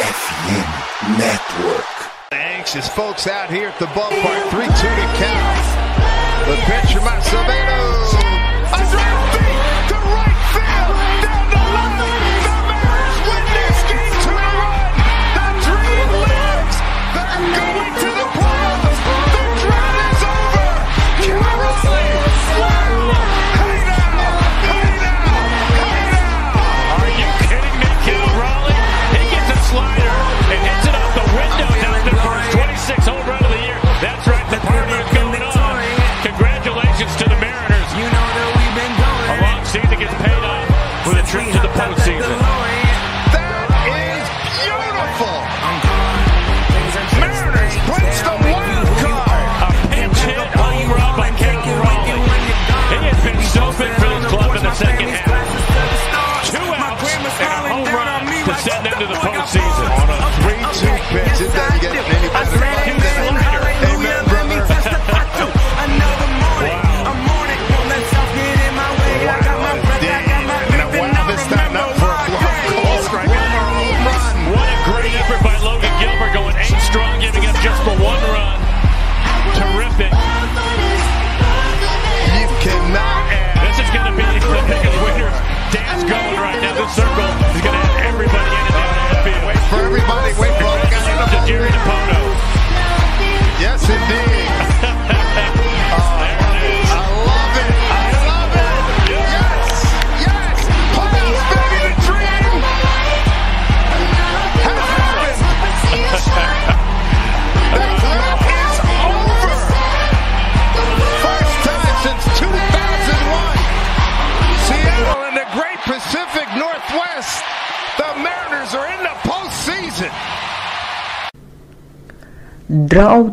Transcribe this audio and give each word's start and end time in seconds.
FM 0.00 1.18
Network. 1.18 1.84
Anxious 2.32 2.88
folks 2.88 3.26
out 3.26 3.50
here 3.50 3.68
at 3.68 3.78
the 3.78 3.86
ballpark. 3.86 4.50
3 4.50 4.64
2 4.64 4.72
to 4.72 5.06
count. 5.20 5.60
The 6.48 6.56
pitcher, 6.64 7.00
Massimino. 7.00 7.80
A 8.72 8.90
drive 8.90 9.29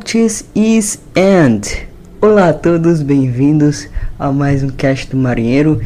Droughts 0.08 0.46
is 0.56 1.02
End. 1.18 1.86
Olá 2.22 2.50
a 2.50 2.54
todos, 2.54 3.02
bem-vindos 3.02 3.90
a 4.18 4.32
mais 4.32 4.64
um 4.64 4.70
cast 4.70 5.12
do 5.12 5.18
Marinheiro. 5.18 5.82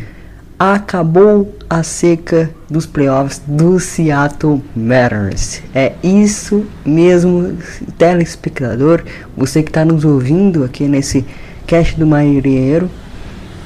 Acabou 0.60 1.56
a 1.68 1.82
seca 1.82 2.52
dos 2.70 2.86
playoffs 2.86 3.42
do 3.48 3.80
Seattle 3.80 4.62
Mariners. 4.76 5.64
É 5.74 5.94
isso 6.04 6.68
mesmo, 6.86 7.58
telespectador, 7.98 9.04
você 9.36 9.64
que 9.64 9.72
está 9.72 9.84
nos 9.84 10.06
ouvindo 10.06 10.64
aqui 10.64 10.88
nesse 10.88 11.26
cast 11.66 12.00
do 12.00 12.06
Marinheiro. 12.06 12.92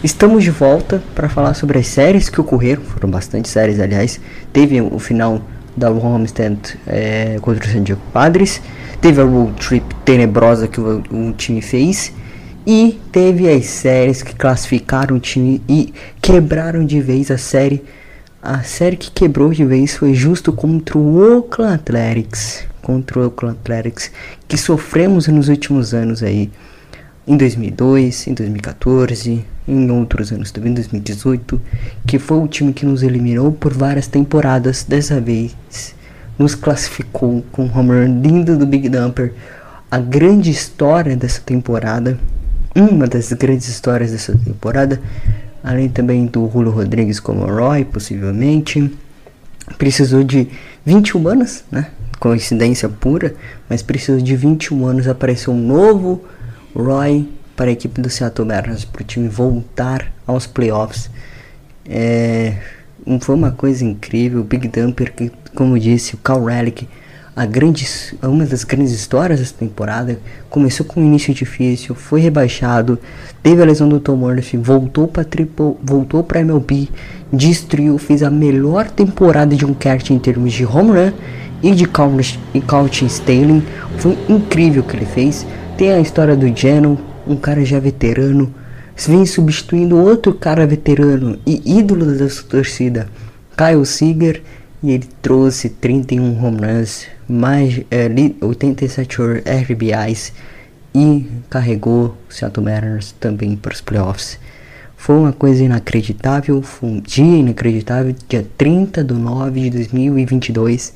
Estamos 0.02 0.42
de 0.42 0.52
volta 0.52 1.04
para 1.14 1.28
falar 1.28 1.54
sobre 1.54 1.80
as 1.80 1.88
séries 1.88 2.30
que 2.30 2.40
ocorreram, 2.40 2.82
foram 2.82 3.10
bastante 3.10 3.50
séries, 3.50 3.78
aliás. 3.78 4.22
Teve 4.54 4.80
o 4.80 5.00
final 5.00 5.42
da 5.76 5.90
Homestead 5.92 6.58
é, 6.88 7.38
contra 7.42 7.68
o 7.68 7.70
San 7.70 7.84
Diego 7.84 8.02
Padres, 8.14 8.62
teve 9.06 9.22
a 9.22 9.24
road 9.24 9.54
trip 9.60 9.86
tenebrosa 10.04 10.68
que 10.68 10.82
o, 10.82 11.04
o 11.12 11.32
time 11.34 11.62
fez 11.62 12.12
e 12.66 13.00
teve 13.12 13.48
as 13.48 13.68
séries 13.68 14.24
que 14.24 14.34
classificaram 14.34 15.18
o 15.18 15.20
time 15.20 15.62
e 15.70 15.94
quebraram 16.20 16.84
de 16.84 17.00
vez 17.02 17.30
a 17.30 17.38
série. 17.38 17.84
A 18.42 18.64
série 18.64 18.98
que 18.98 19.12
quebrou 19.12 19.52
de 19.54 19.64
vez 19.64 19.96
foi 19.96 20.16
justo 20.16 20.52
contra 20.52 20.98
o 20.98 21.20
Oakland 21.20 21.76
Athletics, 21.76 22.66
contra 22.82 23.20
o 23.20 23.26
Oakland 23.26 23.60
Athletics 23.62 24.10
que 24.48 24.58
sofremos 24.58 25.28
nos 25.28 25.50
últimos 25.50 25.94
anos 25.94 26.24
aí 26.24 26.50
em 27.28 27.38
2002, 27.38 28.26
em 28.26 28.34
2014, 28.34 29.46
em 29.68 29.92
outros 29.92 30.32
anos 30.32 30.50
também, 30.50 30.72
em 30.72 30.76
2018, 30.76 31.62
que 32.08 32.18
foi 32.18 32.40
o 32.40 32.48
time 32.48 32.74
que 32.74 32.88
nos 32.88 33.04
eliminou 33.04 33.52
por 33.52 33.72
várias 33.72 34.08
temporadas, 34.08 34.84
dessa 34.84 35.22
vez 35.22 35.56
nos 36.38 36.56
classificou 36.56 37.44
com 37.52 37.66
um 37.66 37.78
home 37.78 38.06
lindo 38.22 38.58
do 38.58 38.66
Big 38.66 38.90
Dumper. 38.90 39.34
A 39.90 40.00
grande 40.00 40.50
história 40.50 41.16
dessa 41.16 41.42
temporada, 41.42 42.20
uma 42.76 43.08
das 43.08 43.32
grandes 43.34 43.68
histórias 43.68 44.12
dessa 44.12 44.38
temporada, 44.38 45.02
além 45.64 45.90
também 45.90 46.26
do 46.26 46.50
Julio 46.52 46.72
Rodrigues 46.72 47.20
como 47.20 47.46
Roy, 47.46 47.86
possivelmente, 47.86 48.92
precisou 49.78 50.24
de 50.24 50.48
21 50.86 51.28
anos, 51.28 51.64
né? 51.72 51.88
Coincidência 52.20 52.88
pura, 52.90 53.36
mas 53.70 53.82
precisou 53.82 54.22
de 54.22 54.36
21 54.36 54.86
anos 54.86 55.08
apareceu 55.08 55.54
um 55.54 55.60
novo 55.60 56.24
Roy 56.76 57.28
para 57.56 57.70
a 57.70 57.72
equipe 57.72 58.02
do 58.02 58.10
Seattle 58.10 58.48
Mariners 58.48 58.86
para 58.86 59.02
o 59.02 59.06
time 59.06 59.28
voltar 59.28 60.12
aos 60.28 60.46
playoffs. 60.46 61.10
É, 61.88 62.58
foi 63.22 63.36
uma 63.36 63.52
coisa 63.52 63.86
incrível. 63.86 64.42
O 64.42 64.44
Big 64.44 64.68
Dumper, 64.68 65.14
que, 65.14 65.32
como 65.56 65.80
disse, 65.80 66.14
o 66.16 66.18
Cal 66.18 66.44
Relic, 66.44 66.88
a 67.36 67.46
grande, 67.46 67.86
uma 68.22 68.46
das 68.46 68.64
grandes 68.64 68.92
histórias 68.94 69.40
dessa 69.40 69.54
temporada. 69.54 70.20
Começou 70.50 70.86
com 70.86 71.02
um 71.02 71.06
início 71.06 71.34
difícil, 71.34 71.96
foi 71.96 72.22
rebaixado, 72.22 73.00
teve 73.42 73.62
a 73.62 73.66
lesão 73.66 73.90
do 73.90 74.00
Tom 74.00 74.16
Murphy, 74.16 74.58
voltou 74.58 75.08
para 75.08 75.24
triple, 75.24 75.76
voltou 75.84 76.24
para 76.24 76.40
MLB, 76.42 76.88
destruiu, 77.34 77.98
fez 77.98 78.22
a 78.24 78.30
melhor 78.30 78.90
temporada 78.90 79.56
de 79.56 79.66
um 79.66 79.74
catch 79.74 80.12
em 80.12 80.20
termos 80.20 80.54
de 80.54 80.66
home 80.66 80.92
run 80.92 81.12
e 81.64 81.72
de 81.72 81.86
count- 81.86 82.40
e 82.54 82.62
counting 82.62 83.10
stealing. 83.10 83.64
Foi 83.98 84.18
incrível 84.30 84.82
o 84.84 84.86
que 84.86 84.96
ele 84.96 85.06
fez. 85.06 85.46
Tem 85.78 85.92
a 85.92 86.00
história 86.00 86.36
do 86.36 86.48
Geno, 86.56 86.98
um 87.28 87.36
cara 87.36 87.66
já 87.66 87.80
veterano, 87.80 88.54
vem 88.96 89.26
substituindo 89.26 89.98
outro 89.98 90.34
cara 90.34 90.66
veterano 90.66 91.38
e 91.46 91.78
ídolo 91.80 92.18
da 92.18 92.30
sua 92.30 92.48
torcida, 92.48 93.10
Kyle 93.58 93.86
Seager, 93.86 94.42
e 94.86 94.92
ele 94.92 95.08
trouxe 95.20 95.68
31 95.68 96.46
home 96.46 96.60
runs, 96.62 97.08
mais 97.28 97.82
é, 97.90 98.08
li- 98.08 98.36
87 98.40 99.18
RBIs 99.44 100.32
e 100.94 101.28
carregou 101.50 102.16
o 102.30 102.34
Seattle 102.34 102.64
Mariners 102.64 103.14
também 103.20 103.56
para 103.56 103.74
os 103.74 103.82
playoffs. 103.82 104.40
Foi 104.96 105.16
uma 105.16 105.34
coisa 105.34 105.64
inacreditável, 105.64 106.62
foi 106.62 106.90
um 106.90 107.00
dia 107.00 107.38
inacreditável, 107.38 108.16
dia 108.30 108.46
30 108.58 109.04
de 109.04 109.14
9 109.16 109.60
de 109.62 109.70
2022 109.72 110.94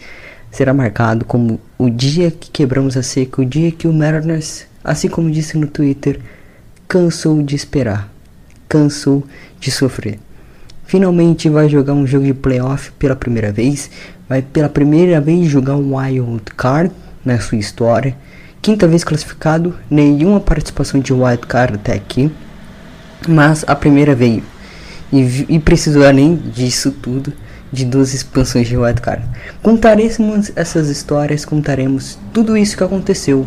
será 0.51 0.71
marcado 0.73 1.25
como 1.25 1.59
o 1.77 1.89
dia 1.89 2.29
que 2.29 2.51
quebramos 2.51 2.95
a 2.95 3.03
seca, 3.03 3.41
o 3.41 3.45
dia 3.45 3.71
que 3.71 3.87
o 3.87 3.93
Mariners, 3.93 4.65
assim 4.83 5.07
como 5.07 5.31
disse 5.31 5.57
no 5.57 5.65
Twitter, 5.67 6.19
cansou 6.87 7.41
de 7.41 7.55
esperar, 7.55 8.11
cansou 8.67 9.23
de 9.59 9.71
sofrer. 9.71 10.19
Finalmente 10.89 11.47
vai 11.49 11.69
jogar 11.69 11.93
um 11.93 12.07
jogo 12.07 12.25
de 12.25 12.33
playoff 12.33 12.91
pela 12.93 13.15
primeira 13.15 13.51
vez, 13.51 13.91
vai 14.27 14.41
pela 14.41 14.67
primeira 14.67 15.21
vez 15.21 15.45
jogar 15.45 15.75
um 15.75 15.95
wild 15.95 16.41
card 16.57 16.91
na 17.23 17.39
sua 17.39 17.59
história. 17.59 18.17
Quinta 18.59 18.87
vez 18.87 19.03
classificado, 19.03 19.75
nenhuma 19.87 20.39
participação 20.39 20.99
de 20.99 21.13
wild 21.13 21.45
card 21.45 21.75
até 21.75 21.93
aqui, 21.93 22.31
mas 23.27 23.63
a 23.67 23.75
primeira 23.75 24.15
veio 24.15 24.41
e, 25.13 25.45
e 25.47 25.59
precisou 25.59 26.03
além 26.03 26.35
disso 26.35 26.89
tudo 26.89 27.31
de 27.71 27.85
duas 27.85 28.15
expansões 28.15 28.67
de 28.67 28.75
wild 28.75 28.99
card. 28.99 29.23
Contaremos 29.61 30.51
essas 30.55 30.89
histórias, 30.89 31.45
contaremos 31.45 32.17
tudo 32.33 32.57
isso 32.57 32.75
que 32.75 32.83
aconteceu 32.83 33.45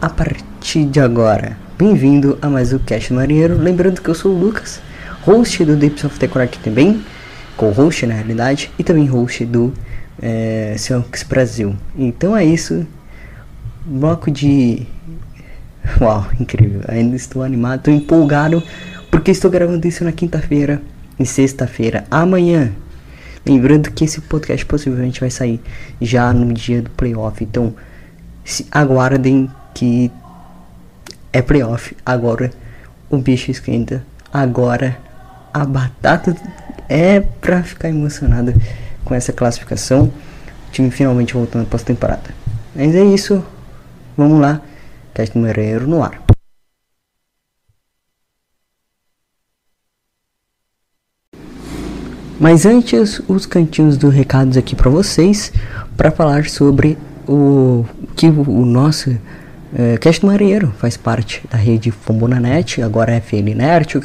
a 0.00 0.08
partir 0.08 0.86
de 0.86 1.00
agora. 1.00 1.54
Bem-vindo 1.76 2.38
a 2.40 2.48
mais 2.48 2.72
um 2.72 2.78
Cast 2.78 3.12
Marinheiro. 3.12 3.58
Lembrando 3.58 4.00
que 4.00 4.08
eu 4.08 4.14
sou 4.14 4.32
o 4.32 4.38
Lucas, 4.38 4.80
host 5.22 5.64
do 5.64 5.76
Deeps 5.76 6.04
of 6.04 6.18
the 6.18 6.28
Crack 6.28 6.58
também, 6.58 7.02
co-host 7.56 8.06
na 8.06 8.14
realidade, 8.14 8.70
e 8.78 8.84
também 8.84 9.06
host 9.06 9.44
do 9.44 9.72
é, 10.20 10.74
Seahawks 10.78 11.22
Brasil. 11.22 11.74
Então 11.96 12.36
é 12.36 12.44
isso. 12.44 12.86
Bloco 13.84 14.30
de. 14.30 14.86
Uau, 16.00 16.26
incrível. 16.38 16.82
Ainda 16.88 17.16
estou 17.16 17.42
animado, 17.42 17.78
estou 17.78 17.94
empolgado 17.94 18.62
porque 19.10 19.30
estou 19.30 19.50
gravando 19.50 19.86
isso 19.86 20.04
na 20.04 20.12
quinta-feira 20.12 20.80
e 21.18 21.26
sexta-feira. 21.26 22.04
Amanhã. 22.10 22.72
Lembrando 23.44 23.90
que 23.90 24.04
esse 24.04 24.20
podcast 24.20 24.64
possivelmente 24.64 25.18
vai 25.18 25.28
sair 25.28 25.60
já 26.00 26.32
no 26.32 26.52
dia 26.52 26.80
do 26.80 26.90
playoff. 26.90 27.42
Então, 27.42 27.74
se 28.44 28.66
aguardem 28.70 29.50
que 29.74 30.12
é 31.32 31.42
playoff. 31.42 31.96
Agora 32.06 32.52
o 33.10 33.18
bicho 33.18 33.50
esquenta. 33.50 34.04
Agora 34.32 34.96
a 35.52 35.64
batata 35.64 36.36
é 36.88 37.20
pra 37.20 37.62
ficar 37.62 37.88
emocionado 37.88 38.52
com 39.04 39.14
essa 39.14 39.32
classificação. 39.32 40.04
O 40.68 40.72
time 40.72 40.90
finalmente 40.90 41.34
voltando 41.34 41.68
a 41.70 41.78
temporada. 41.78 42.34
Mas 42.74 42.94
é 42.94 43.04
isso. 43.04 43.44
Vamos 44.16 44.40
lá. 44.40 44.60
Teste 45.14 45.36
número 45.36 45.86
no 45.86 46.02
ar. 46.02 46.22
Mas 52.40 52.66
antes, 52.66 53.20
os 53.28 53.46
cantinhos 53.46 53.96
dos 53.96 54.12
recados 54.12 54.56
aqui 54.56 54.74
para 54.74 54.90
vocês, 54.90 55.52
para 55.96 56.10
falar 56.10 56.46
sobre 56.46 56.98
o 57.28 57.84
que 58.16 58.26
o 58.26 58.64
nosso 58.64 59.16
é, 59.74 59.96
Cast 59.96 60.24
Marinheiro 60.24 60.72
faz 60.78 60.96
parte 60.96 61.42
da 61.50 61.56
rede 61.56 61.90
Fambonanet, 61.90 62.82
agora 62.82 63.12
é 63.12 63.20
FN 63.20 63.56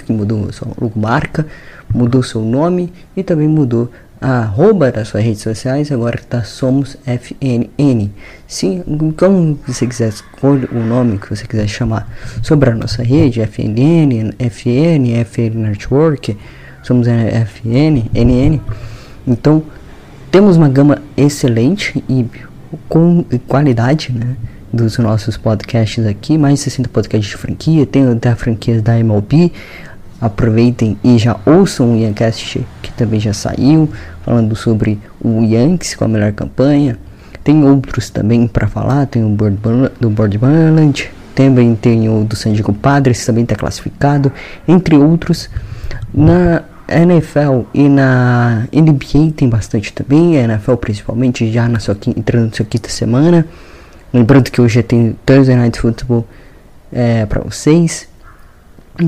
que 0.06 0.14
mudou 0.14 0.52
sua 0.54 0.70
logomarca, 0.80 1.46
mudou 1.94 2.24
seu 2.24 2.42
nome 2.42 2.94
e 3.16 3.24
também 3.24 3.48
mudou 3.48 3.92
a 4.20 4.40
arroba 4.40 4.92
das 4.92 5.10
suas 5.10 5.24
redes 5.24 5.42
sociais, 5.42 5.92
agora 5.92 6.16
está 6.16 6.44
Somos 6.44 6.98
FNN. 7.06 8.10
Sim, 8.48 8.84
como 9.18 9.60
você 9.68 9.86
quiser, 9.86 10.10
escolha 10.10 10.68
o 10.72 10.80
nome 10.80 11.20
que 11.20 11.30
você 11.30 11.46
quiser 11.46 11.68
chamar 11.68 12.10
sobre 12.42 12.70
a 12.70 12.76
nossa 12.76 13.04
rede, 13.04 13.42
FNN, 13.42 14.34
FN, 14.40 15.24
FN 15.26 15.56
Network, 15.56 16.38
Somos 16.82 17.08
FN, 17.08 18.10
NN. 18.14 18.62
Então, 19.28 19.62
temos 20.32 20.58
uma 20.58 20.70
gama 20.70 21.02
excelente 21.16 22.04
e 22.10 22.26
com 22.88 23.24
qualidade, 23.48 24.12
né? 24.12 24.36
Dos 24.72 24.98
nossos 24.98 25.38
podcasts 25.38 26.06
aqui, 26.06 26.38
mais 26.38 26.56
de 26.56 26.66
60 26.66 26.90
podcasts 26.90 27.30
de 27.30 27.38
franquia, 27.38 27.86
tem 27.86 28.08
até 28.08 28.34
franquias 28.36 28.82
da 28.82 29.00
MLB. 29.00 29.52
Aproveitem 30.20 30.98
e 31.04 31.18
já 31.18 31.38
ouçam 31.46 31.94
o 31.94 31.98
Yancast, 31.98 32.66
que 32.82 32.92
também 32.94 33.20
já 33.20 33.34
saiu, 33.34 33.90
falando 34.24 34.56
sobre 34.56 35.00
o 35.22 35.44
Yankees 35.44 35.96
com 35.96 36.06
a 36.06 36.08
melhor 36.08 36.32
campanha. 36.34 36.98
Tem 37.44 37.64
outros 37.64 38.10
também 38.10 38.48
para 38.48 38.68
falar, 38.68 39.06
tem 39.06 39.24
o 39.24 39.30
do 40.00 40.10
Board 40.10 40.38
Balance, 40.38 41.10
também 41.36 41.76
tem 41.76 42.10
o 42.10 42.24
do 42.24 42.36
San 42.36 42.52
Diego 42.52 42.74
Padres, 42.74 43.24
também 43.26 43.44
está 43.44 43.56
classificado, 43.56 44.32
entre 44.68 44.98
outros. 44.98 45.50
Na 46.12 46.64
NFL 46.90 47.64
e 47.74 47.88
na 47.88 48.68
NBA 48.74 49.34
tem 49.36 49.48
bastante 49.48 49.94
também, 49.94 50.38
a 50.40 50.44
NFL 50.44 50.76
principalmente 50.76 51.52
já 51.52 51.68
na 51.70 51.80
sua, 51.80 51.96
entrando 52.16 52.48
na 52.48 52.54
sua 52.54 52.66
quinta 52.66 52.90
semana. 52.90 53.46
Lembrando 54.14 54.50
que 54.50 54.62
hoje 54.62 54.82
tem 54.84 55.16
Thursday 55.26 55.56
Night 55.56 55.80
Football 55.80 56.26
é, 56.92 57.26
para 57.26 57.42
vocês. 57.42 58.08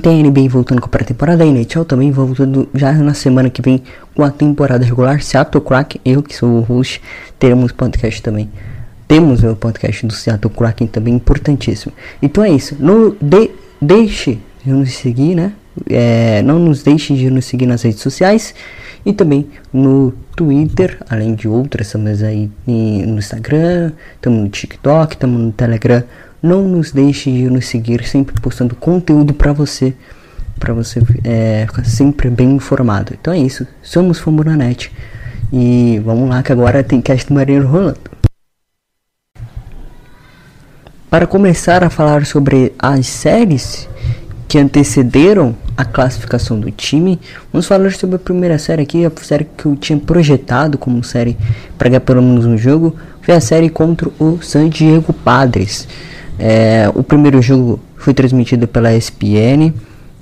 Tem 0.01 0.21
a 0.21 0.23
NBA 0.23 0.47
voltando 0.49 0.81
com 0.81 0.85
a 0.85 0.89
pré-temporada, 0.89 1.43
a 1.43 1.47
NHL 1.47 1.83
também 1.83 2.11
voltando 2.11 2.69
já 2.75 2.91
na 2.93 3.15
semana 3.15 3.49
que 3.49 3.59
vem 3.59 3.81
com 4.13 4.23
a 4.23 4.29
temporada 4.29 4.85
regular. 4.85 5.19
Seattle 5.21 5.63
Crack, 5.63 5.99
eu 6.05 6.21
que 6.21 6.35
sou 6.35 6.59
o 6.59 6.61
host, 6.61 7.01
teremos 7.39 7.71
podcast 7.71 8.21
também. 8.21 8.49
Temos 9.07 9.43
o 9.43 9.55
podcast 9.55 10.05
do 10.05 10.13
Seattle 10.13 10.53
Kraken 10.53 10.85
também, 10.85 11.15
importantíssimo. 11.15 11.91
Então 12.21 12.43
é 12.43 12.51
isso. 12.51 12.75
No, 12.79 13.17
de, 13.19 13.49
deixe 13.81 14.37
de 14.63 14.71
nos 14.71 14.93
seguir, 14.93 15.33
né? 15.33 15.53
É, 15.89 16.41
não 16.41 16.59
nos 16.59 16.83
deixe 16.83 17.15
de 17.15 17.29
nos 17.29 17.45
seguir 17.45 17.65
nas 17.65 17.83
redes 17.83 18.01
sociais 18.01 18.53
e 19.05 19.13
também 19.13 19.47
no 19.71 20.13
Twitter, 20.35 20.97
além 21.09 21.35
de 21.35 21.47
outras, 21.47 21.87
estamos 21.87 22.21
aí 22.21 22.49
no 22.65 23.17
Instagram, 23.17 23.91
estamos 24.15 24.39
no 24.41 24.49
TikTok, 24.49 25.13
estamos 25.13 25.41
no 25.41 25.51
Telegram. 25.51 26.03
Não 26.41 26.67
nos 26.67 26.91
deixe 26.91 27.31
de 27.31 27.49
nos 27.49 27.67
seguir, 27.67 28.03
sempre 28.05 28.39
postando 28.39 28.75
conteúdo 28.75 29.33
para 29.33 29.51
você, 29.51 29.93
para 30.57 30.73
você 30.73 31.01
é, 31.23 31.65
ficar 31.67 31.85
sempre 31.85 32.29
bem 32.29 32.51
informado. 32.51 33.13
Então 33.19 33.33
é 33.33 33.39
isso, 33.39 33.65
somos 33.81 34.19
Fambonanet 34.19 34.91
e 35.51 36.01
vamos 36.05 36.29
lá 36.29 36.43
que 36.43 36.51
agora 36.51 36.83
tem 36.83 37.01
cast 37.01 37.27
do 37.27 37.33
Marinho 37.33 37.67
rolando. 37.67 37.99
Para 41.09 41.25
começar 41.25 41.83
a 41.83 41.89
falar 41.89 42.25
sobre 42.25 42.73
as 42.77 43.07
séries 43.07 43.89
que 44.49 44.57
antecederam 44.57 45.55
a 45.77 45.85
classificação 45.85 46.59
do 46.59 46.71
time. 46.71 47.19
Vamos 47.53 47.67
falar 47.67 47.91
sobre 47.91 48.15
a 48.15 48.19
primeira 48.19 48.57
série 48.57 48.81
aqui, 48.81 49.05
a 49.05 49.11
série 49.21 49.45
que 49.45 49.67
eu 49.67 49.75
tinha 49.75 49.97
projetado 49.99 50.75
como 50.75 51.03
série 51.03 51.37
para 51.77 51.87
ganhar 51.87 52.01
pelo 52.01 52.19
menos 52.19 52.45
um 52.45 52.57
jogo, 52.57 52.95
foi 53.21 53.35
a 53.35 53.39
série 53.39 53.69
contra 53.69 54.09
o 54.19 54.39
San 54.41 54.67
Diego 54.67 55.13
Padres. 55.13 55.87
É, 56.39 56.91
o 56.95 57.03
primeiro 57.03 57.39
jogo 57.43 57.79
foi 57.95 58.11
transmitido 58.11 58.67
pela 58.67 58.91
ESPN, 58.91 59.71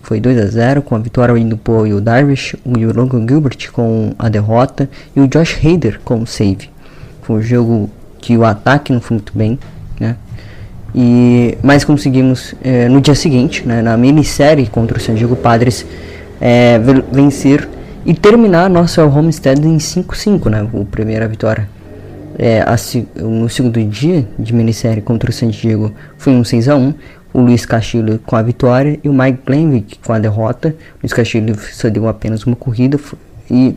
foi 0.01 0.19
2 0.19 0.37
a 0.39 0.45
0 0.45 0.81
com 0.81 0.93
a 0.95 0.99
vitória 0.99 1.33
do 1.45 1.57
Paul 1.57 1.87
e 1.87 1.93
o 1.93 2.01
Darvish, 2.01 2.53
o 2.65 2.77
Logan 2.77 3.25
Gilbert 3.25 3.71
com 3.71 4.13
a 4.19 4.27
derrota 4.27 4.89
e 5.15 5.21
o 5.21 5.27
Josh 5.27 5.57
Hader 5.63 6.01
com 6.03 6.21
o 6.21 6.27
save. 6.27 6.69
Foi 7.21 7.37
um 7.37 7.41
jogo 7.41 7.89
que 8.19 8.37
o 8.37 8.43
ataque 8.43 8.91
não 8.91 8.99
foi 8.99 9.15
muito 9.15 9.31
bem? 9.37 9.57
E, 10.95 11.57
mas 11.61 11.83
conseguimos 11.83 12.55
é, 12.63 12.87
no 12.87 13.01
dia 13.01 13.15
seguinte, 13.15 13.67
né, 13.67 13.81
na 13.81 13.95
minissérie 13.97 14.67
contra 14.67 14.97
o 14.97 15.01
San 15.01 15.15
Diego 15.15 15.35
Padres, 15.35 15.85
é, 16.39 16.79
vencer 17.11 17.67
e 18.05 18.13
terminar 18.13 18.65
a 18.65 18.69
nossa 18.69 19.05
homestead 19.05 19.59
em 19.65 19.77
5-5, 19.77 20.49
né, 20.49 20.61
a 20.61 20.85
primeira 20.85 21.27
vitória. 21.27 21.69
É, 22.39 22.61
a, 22.61 22.75
no 23.23 23.49
segundo 23.49 23.83
dia 23.83 24.27
de 24.37 24.53
minissérie 24.53 25.01
contra 25.01 25.29
o 25.29 25.33
San 25.33 25.47
Diego 25.47 25.91
foi 26.17 26.33
um 26.33 26.43
6 26.43 26.69
a 26.69 26.75
1 26.75 26.93
o 27.33 27.41
Luiz 27.41 27.65
Castilho 27.65 28.19
com 28.25 28.35
a 28.35 28.41
vitória 28.41 28.99
e 29.03 29.09
o 29.09 29.13
Mike 29.13 29.39
Glenvick 29.45 29.99
com 30.03 30.13
a 30.13 30.19
derrota. 30.19 30.69
O 30.69 31.03
Luiz 31.03 31.13
Castilho 31.13 31.55
só 31.71 31.89
deu 31.89 32.07
apenas 32.07 32.43
uma 32.43 32.55
corrida 32.55 32.99
e 33.49 33.75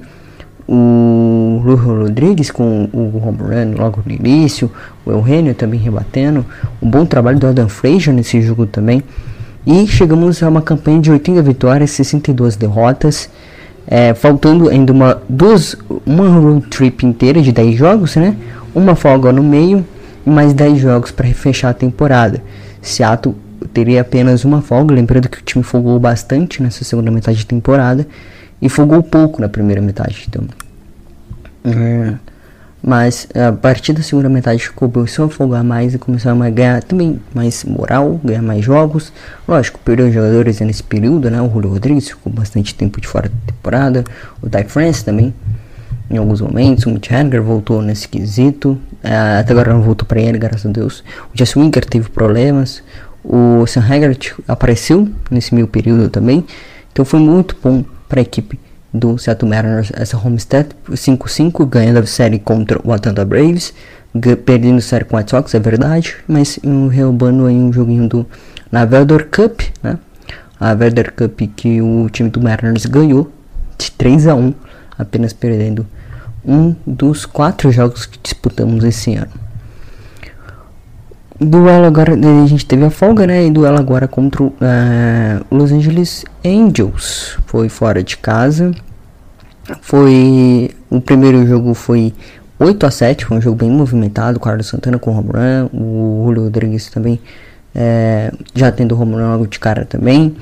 o 0.73 1.61
Lujo 1.65 2.03
Rodrigues 2.03 2.49
com 2.53 2.89
o 2.93 3.09
run 3.19 3.75
logo 3.77 4.01
no 4.07 4.13
início, 4.13 4.71
o 5.05 5.11
Eugênio 5.11 5.53
também 5.53 5.81
rebatendo, 5.81 6.47
um 6.81 6.89
bom 6.89 7.05
trabalho 7.05 7.41
do 7.41 7.49
Adam 7.49 7.69
Frazier 7.69 8.15
nesse 8.15 8.41
jogo 8.41 8.67
também. 8.67 9.03
E 9.67 9.85
chegamos 9.89 10.41
a 10.45 10.49
uma 10.49 10.63
campanha 10.63 11.01
de 11.01 11.11
80 11.11 11.43
vitórias, 11.43 11.91
62 11.91 12.55
derrotas, 12.55 13.29
é, 13.85 14.15
faltando 14.15 14.69
ainda 14.69 14.93
uma, 14.93 15.21
duas, 15.29 15.77
uma 16.07 16.29
road 16.29 16.65
trip 16.69 17.05
inteira 17.05 17.43
de 17.43 17.51
10 17.51 17.77
jogos, 17.77 18.15
né? 18.15 18.37
Uma 18.73 18.95
folga 18.95 19.33
no 19.33 19.43
meio 19.43 19.85
e 20.25 20.31
mais 20.31 20.53
10 20.53 20.79
jogos 20.79 21.11
para 21.11 21.27
fechar 21.35 21.71
a 21.71 21.75
temporada. 21.75 22.41
Seattle 22.81 23.35
teria 23.75 24.03
apenas 24.03 24.45
uma 24.45 24.63
folga, 24.63 24.95
lembrando 24.95 25.29
que 25.29 25.39
o 25.39 25.43
time 25.43 25.65
folgou 25.65 25.99
bastante 25.99 26.63
nessa 26.63 26.85
segunda 26.85 27.11
metade 27.11 27.39
de 27.39 27.47
temporada 27.47 28.07
e 28.63 28.69
folgou 28.69 29.03
pouco 29.03 29.41
na 29.41 29.49
primeira 29.49 29.81
metade. 29.81 30.27
Então, 30.29 30.45
é, 31.65 32.15
mas 32.83 33.29
a 33.35 33.53
partir 33.53 33.93
da 33.93 34.03
segunda 34.03 34.29
metade 34.29 34.71
começou 34.71 35.27
a 35.27 35.29
folgar 35.29 35.63
mais 35.63 35.95
e 35.95 35.99
começou 35.99 36.33
a 36.33 36.51
ganhar 36.51 36.83
também 36.83 37.21
mais 37.35 37.63
moral, 37.65 38.19
ganhar 38.25 38.43
mais 38.43 38.65
jogos. 38.65 39.13
Lógico, 39.47 39.79
perdeu 39.85 40.11
jogadores 40.11 40.61
nesse 40.61 40.83
período, 40.83 41.31
né? 41.31 41.43
O 41.43 41.51
Julio 41.51 41.71
Rodrigues 41.71 42.09
ficou 42.09 42.33
bastante 42.33 42.75
tempo 42.75 43.01
de 43.01 43.07
fora 43.07 43.29
da 43.29 43.53
temporada, 43.53 44.05
o 44.43 44.49
Ty 44.49 44.65
France 44.65 45.05
também, 45.05 45.35
em 46.11 46.17
alguns 46.17 46.41
momentos. 46.41 46.87
O 46.87 46.91
Mitch 46.91 47.11
Hanger 47.11 47.43
voltou 47.43 47.83
nesse 47.83 48.09
quesito, 48.09 48.79
é, 49.03 49.15
até 49.39 49.53
agora 49.53 49.75
não 49.75 49.83
voltou 49.83 50.09
para 50.09 50.21
ele, 50.21 50.39
graças 50.39 50.65
a 50.65 50.71
Deus. 50.71 51.05
O 51.35 51.37
Jesse 51.37 51.59
Winker 51.59 51.85
teve 51.85 52.09
problemas, 52.09 52.83
o 53.23 53.67
Sam 53.67 53.85
Haggard 53.85 54.35
apareceu 54.49 55.07
nesse 55.31 55.55
meio 55.55 55.67
período 55.67 56.09
também, 56.09 56.47
então 56.91 57.05
foi 57.05 57.21
muito 57.21 57.55
bom 57.63 57.85
para 58.09 58.21
a 58.21 58.23
equipe 58.23 58.59
do 58.93 59.17
Seattle 59.19 59.49
Mariners 59.49 59.93
essa 59.95 60.17
homestead 60.17 60.69
5-5 60.89 61.65
ganhando 61.67 61.99
a 61.99 62.07
série 62.07 62.39
contra 62.39 62.81
o 62.85 62.93
Atlanta 62.93 63.25
Braves 63.25 63.73
perdendo 64.45 64.79
a 64.79 64.81
série 64.81 65.05
com 65.05 65.17
o 65.17 65.19
White 65.19 65.31
Sox 65.31 65.55
é 65.55 65.61
verdade 65.61 66.17
mas 66.27 66.59
um, 66.65 66.89
roubando 66.89 67.47
aí 67.47 67.55
um 67.55 67.73
joguinho 67.73 68.09
do 68.09 68.27
na 68.71 68.85
Velder 68.85 69.29
Cup 69.31 69.61
né? 69.83 69.99
A 70.59 70.75
Velder 70.75 71.13
Cup 71.13 71.41
que 71.55 71.81
o 71.81 72.09
time 72.11 72.29
do 72.29 72.41
Mariners 72.41 72.87
ganhou 72.87 73.31
de 73.79 73.91
3 73.93 74.27
a 74.27 74.35
1 74.35 74.55
apenas 74.99 75.33
perdendo 75.33 75.87
um 76.45 76.75
dos 76.87 77.25
quatro 77.27 77.71
jogos 77.71 78.07
que 78.07 78.19
disputamos 78.23 78.83
esse 78.85 79.15
ano 79.15 79.50
duelo 81.41 81.87
agora 81.87 82.15
a 82.15 82.47
gente 82.47 82.67
teve 82.67 82.85
a 82.85 82.91
folga 82.91 83.27
né 83.27 83.47
e 83.47 83.51
duelo 83.51 83.79
agora 83.79 84.07
contra 84.07 84.43
uh, 84.43 84.53
Los 85.51 85.73
Angeles 85.73 86.25
Angels 86.45 87.39
foi 87.47 87.69
fora 87.69 88.03
de 88.03 88.17
casa 88.17 88.73
foi 89.81 90.71
o 90.91 91.01
primeiro 91.01 91.47
jogo 91.47 91.73
foi 91.75 92.13
8 92.61 92.85
a 92.85 92.91
7 92.91 93.25
foi 93.25 93.39
um 93.39 93.41
jogo 93.41 93.57
bem 93.57 93.71
movimentado. 93.71 94.37
O 94.37 94.41
Carlos 94.41 94.67
Santana 94.67 94.99
com 94.99 95.17
home 95.17 95.31
run, 95.31 95.71
o 95.73 96.25
Julio 96.27 96.43
Rodrigues 96.45 96.91
também 96.91 97.19
é, 97.75 98.31
já 98.55 98.71
tendo 98.71 99.01
home 99.01 99.15
run 99.15 99.31
logo 99.31 99.47
de 99.47 99.59
cara 99.59 99.87
também. 99.87 100.37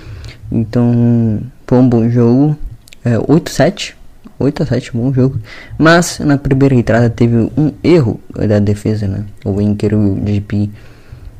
Então 0.50 1.40
foi 1.64 1.78
um 1.78 1.88
bom 1.88 2.08
jogo. 2.10 2.58
É, 3.04 3.16
8 3.28 3.48
a 3.48 3.52
7 3.52 3.96
8 4.38 4.62
a 4.62 4.66
7 4.66 4.92
bom 4.94 5.12
jogo. 5.12 5.38
Mas 5.76 6.18
na 6.20 6.38
primeira 6.38 6.74
entrada 6.74 7.10
teve 7.10 7.36
um 7.56 7.72
erro 7.82 8.20
da 8.34 8.58
defesa, 8.58 9.06
né? 9.06 9.24
O 9.44 9.56
Winker, 9.56 9.94
o 9.94 10.20
GP 10.24 10.70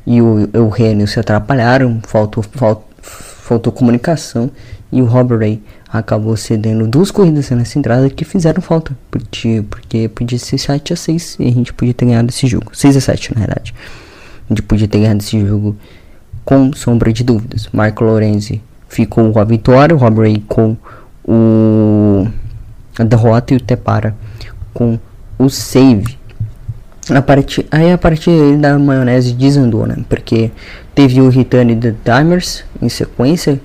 e 0.05 0.21
o 0.21 0.49
Eugenio 0.53 1.07
se 1.07 1.19
atrapalharam, 1.19 1.99
faltou, 2.07 2.43
faltou, 2.43 2.85
faltou 3.01 3.71
comunicação 3.71 4.49
e 4.91 5.01
o 5.01 5.05
Robert 5.05 5.59
acabou 5.91 6.35
cedendo 6.35 6.87
duas 6.87 7.11
corridas 7.11 7.49
nessa 7.51 7.77
entrada 7.79 8.09
que 8.09 8.23
fizeram 8.23 8.61
falta, 8.61 8.95
porque, 9.09 9.63
porque 9.69 10.07
podia 10.09 10.37
ser 10.37 10.57
7 10.57 10.93
a 10.93 10.95
6 10.95 11.37
e 11.39 11.47
a 11.47 11.51
gente 11.51 11.73
podia 11.73 11.93
ter 11.93 12.05
ganhado 12.05 12.29
esse 12.29 12.47
jogo, 12.47 12.71
6 12.73 12.97
a 12.97 13.01
7 13.01 13.33
na 13.35 13.45
verdade. 13.45 13.73
A 14.49 14.53
gente 14.53 14.61
podia 14.63 14.87
ter 14.87 14.99
ganhado 14.99 15.19
esse 15.19 15.39
jogo 15.45 15.75
com 16.43 16.73
sombra 16.73 17.13
de 17.13 17.23
dúvidas. 17.23 17.69
Marco 17.71 18.03
Lorenzi 18.03 18.61
ficou 18.87 19.31
com 19.31 19.39
a 19.39 19.43
vitória, 19.43 19.95
o 19.95 19.99
Robert 19.99 20.41
com 20.47 20.75
o 21.23 22.27
a 22.99 23.03
derrota 23.03 23.53
e 23.53 23.57
o 23.57 23.61
Tepara 23.61 24.15
com 24.73 24.99
o 25.37 25.49
save. 25.49 26.17
A 27.09 27.21
partir, 27.21 27.65
aí 27.71 27.91
a 27.91 27.97
partir 27.97 28.57
da 28.57 28.77
maionese 28.77 29.33
desandou, 29.33 29.87
né? 29.87 29.95
Porque 30.07 30.51
teve 30.93 31.19
o 31.21 31.29
return 31.29 31.73
de 31.73 31.95
Timers 32.03 32.63
em 32.79 32.89
sequência. 32.89 33.59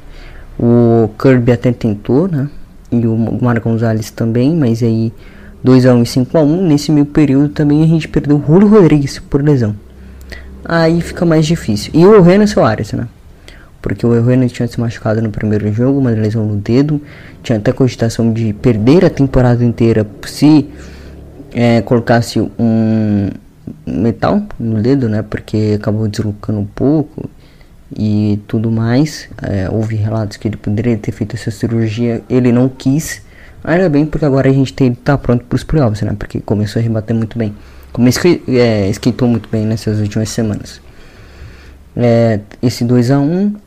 O 0.58 1.10
Kirby 1.18 1.52
até 1.52 1.72
tentou, 1.72 2.26
né? 2.26 2.48
E 2.90 3.06
o 3.06 3.16
Mar 3.42 3.58
Gonzalez 3.60 4.10
também, 4.10 4.54
mas 4.56 4.82
aí 4.82 5.12
2x1 5.64 6.02
e 6.02 6.24
5x1. 6.24 6.60
Nesse 6.62 6.92
meio 6.92 7.04
período 7.04 7.48
também 7.48 7.82
a 7.82 7.86
gente 7.86 8.08
perdeu 8.08 8.36
o 8.36 8.44
Julio 8.46 8.68
Rodrigues 8.68 9.18
por 9.18 9.42
lesão. 9.42 9.74
Aí 10.64 11.02
fica 11.02 11.26
mais 11.26 11.44
difícil. 11.44 11.90
E 11.92 12.06
o 12.06 12.22
Renan 12.22 12.46
Soares, 12.46 12.92
né? 12.92 13.06
Porque 13.84 14.06
o 14.06 14.24
Renan 14.24 14.46
tinha 14.46 14.66
se 14.66 14.80
machucado 14.80 15.20
no 15.20 15.28
primeiro 15.28 15.70
jogo, 15.70 15.98
uma 15.98 16.08
lesão 16.08 16.46
no 16.46 16.56
dedo. 16.56 17.02
Tinha 17.42 17.58
até 17.58 17.70
cogitação 17.70 18.32
de 18.32 18.54
perder 18.54 19.04
a 19.04 19.10
temporada 19.10 19.62
inteira 19.62 20.06
se 20.24 20.70
é, 21.52 21.82
colocasse 21.82 22.40
um 22.58 23.28
metal 23.86 24.40
no 24.58 24.80
dedo, 24.80 25.06
né? 25.06 25.20
Porque 25.20 25.74
acabou 25.76 26.08
deslocando 26.08 26.60
um 26.60 26.64
pouco 26.64 27.28
e 27.94 28.40
tudo 28.48 28.70
mais. 28.70 29.28
É, 29.42 29.68
houve 29.68 29.96
relatos 29.96 30.38
que 30.38 30.48
ele 30.48 30.56
poderia 30.56 30.96
ter 30.96 31.12
feito 31.12 31.36
essa 31.36 31.50
cirurgia, 31.50 32.22
ele 32.30 32.52
não 32.52 32.70
quis. 32.70 33.20
Ainda 33.62 33.90
bem, 33.90 34.06
porque 34.06 34.24
agora 34.24 34.48
a 34.48 34.52
gente 34.52 34.72
tem, 34.72 34.94
tá 34.94 35.18
pronto 35.18 35.44
para 35.44 35.56
os 35.56 35.62
playoffs, 35.62 36.00
né? 36.00 36.16
Porque 36.18 36.40
começou 36.40 36.80
a 36.80 36.82
rebater 36.82 37.14
muito 37.14 37.36
bem. 37.36 37.54
Começou, 37.92 38.30
é, 38.48 38.88
esquentou 38.88 39.28
muito 39.28 39.46
bem 39.50 39.66
nessas 39.66 40.00
últimas 40.00 40.30
semanas. 40.30 40.80
É, 41.94 42.40
esse 42.62 42.82
2 42.82 43.10
a 43.10 43.20
1 43.20 43.63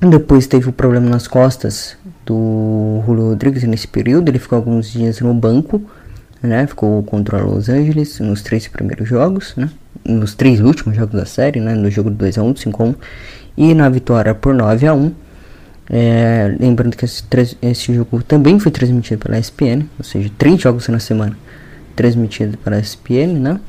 Depois 0.00 0.46
teve 0.46 0.68
o 0.68 0.72
problema 0.72 1.08
nas 1.10 1.26
costas 1.26 1.96
do 2.24 3.02
Julio 3.04 3.30
Rodrigues 3.30 3.64
nesse 3.64 3.88
período. 3.88 4.28
Ele 4.28 4.38
ficou 4.38 4.56
alguns 4.56 4.90
dias 4.90 5.20
no 5.20 5.34
banco 5.34 5.82
né? 6.42 6.66
Ficou 6.66 7.02
contra 7.02 7.38
Los 7.38 7.68
Angeles 7.68 8.20
nos 8.20 8.42
três 8.42 8.68
primeiros 8.68 9.08
jogos, 9.08 9.54
né? 9.56 9.70
Nos 10.04 10.34
três 10.34 10.60
últimos 10.60 10.96
jogos 10.96 11.14
da 11.14 11.26
série, 11.26 11.60
né? 11.60 11.74
No 11.74 11.90
jogo 11.90 12.10
do 12.10 12.24
2x1, 12.24 12.54
5x1 12.54 12.94
e 13.56 13.74
na 13.74 13.88
vitória 13.88 14.34
por 14.34 14.54
9x1. 14.54 15.12
É, 15.90 16.54
lembrando 16.60 16.96
que 16.96 17.04
esse, 17.04 17.24
esse, 17.62 17.94
jogo 17.94 18.22
também 18.22 18.58
foi 18.58 18.70
transmitido 18.70 19.24
pela 19.24 19.38
ESPN, 19.38 19.86
ou 19.98 20.04
seja, 20.04 20.30
três 20.36 20.60
jogos 20.60 20.86
na 20.88 20.98
semana 20.98 21.36
transmitido 21.96 22.58
pela 22.58 22.78
ESPN, 22.78 23.38
né? 23.40 23.60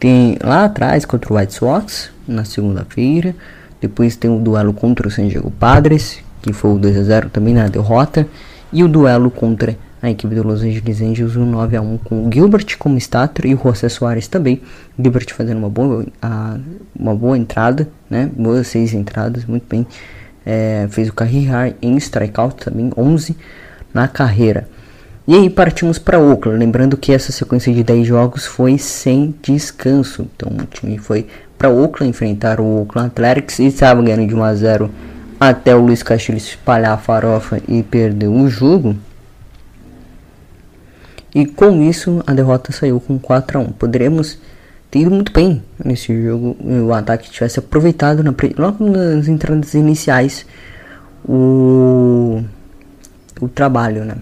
Tem 0.00 0.36
lá 0.42 0.64
atrás 0.64 1.04
contra 1.04 1.32
o 1.32 1.36
White 1.36 1.54
Sox 1.54 2.10
na 2.26 2.44
segunda-feira. 2.44 3.36
Depois 3.82 4.14
tem 4.14 4.30
o 4.30 4.38
duelo 4.38 4.72
contra 4.72 5.08
o 5.08 5.10
San 5.10 5.26
Diego 5.26 5.50
Padres, 5.50 6.20
que 6.40 6.52
foi 6.52 6.70
o 6.70 6.78
2 6.78 6.96
a 6.98 7.02
0 7.02 7.30
também 7.30 7.52
na 7.52 7.66
derrota, 7.66 8.28
e 8.72 8.84
o 8.84 8.88
duelo 8.88 9.28
contra 9.28 9.76
a 10.00 10.08
equipe 10.08 10.34
do 10.34 10.42
Los 10.44 10.62
Angeles 10.62 11.00
Angels 11.02 11.36
um 11.36 11.44
9 11.44 11.76
a 11.76 11.82
1 11.82 11.98
com 11.98 12.26
o 12.26 12.32
Gilbert 12.32 12.76
como 12.78 12.96
starter 12.98 13.46
e 13.46 13.54
o 13.54 13.60
José 13.62 13.88
Soares 13.88 14.28
também. 14.28 14.62
Gilbert 14.96 15.34
fazendo 15.34 15.58
uma 15.58 15.68
boa, 15.68 16.06
a, 16.22 16.58
uma 16.98 17.14
boa 17.14 17.36
entrada, 17.36 17.88
né? 18.08 18.30
Boas 18.36 18.68
seis 18.68 18.94
entradas, 18.94 19.44
muito 19.44 19.66
bem. 19.68 19.84
É, 20.46 20.86
fez 20.90 21.08
o 21.08 21.12
career 21.12 21.74
em 21.82 21.96
strikeout 21.96 22.64
também, 22.64 22.90
11 22.96 23.36
na 23.92 24.06
carreira. 24.06 24.68
E 25.26 25.36
aí 25.36 25.48
partimos 25.48 26.00
para 26.00 26.18
Oakland, 26.18 26.58
lembrando 26.58 26.96
que 26.96 27.12
essa 27.12 27.30
sequência 27.30 27.72
de 27.72 27.84
10 27.84 28.06
jogos 28.06 28.44
foi 28.44 28.78
sem 28.78 29.32
descanso. 29.40 30.28
Então 30.34 30.50
o 30.50 30.66
time 30.66 30.98
foi 30.98 31.28
para 31.62 31.70
Oakland 31.70 32.10
enfrentar 32.10 32.60
o 32.60 32.80
Oakland 32.80 33.12
Athletics 33.12 33.60
e 33.60 33.66
estava 33.66 34.02
ganhando 34.02 34.26
de 34.26 34.34
1 34.34 34.42
a 34.42 34.52
0 34.52 34.90
até 35.38 35.72
o 35.76 35.80
Luiz 35.80 36.02
Castilho 36.02 36.36
espalhar 36.36 36.94
a 36.94 36.98
farofa 36.98 37.62
e 37.68 37.84
perder 37.84 38.26
o 38.26 38.48
jogo. 38.48 38.96
E 41.32 41.46
com 41.46 41.80
isso 41.80 42.20
a 42.26 42.34
derrota 42.34 42.72
saiu 42.72 42.98
com 42.98 43.16
4 43.16 43.58
a 43.58 43.62
1. 43.62 43.64
Poderíamos 43.72 44.38
ter 44.90 45.00
ido 45.00 45.12
muito 45.12 45.32
bem 45.32 45.62
nesse 45.84 46.20
jogo. 46.24 46.56
O 46.60 46.92
ataque 46.92 47.30
tivesse 47.30 47.60
aproveitado 47.60 48.24
na, 48.24 48.34
logo 48.58 48.84
nas 48.84 49.28
entradas 49.28 49.72
iniciais 49.74 50.44
o, 51.24 52.42
o 53.40 53.48
trabalho, 53.48 54.04
né? 54.04 54.16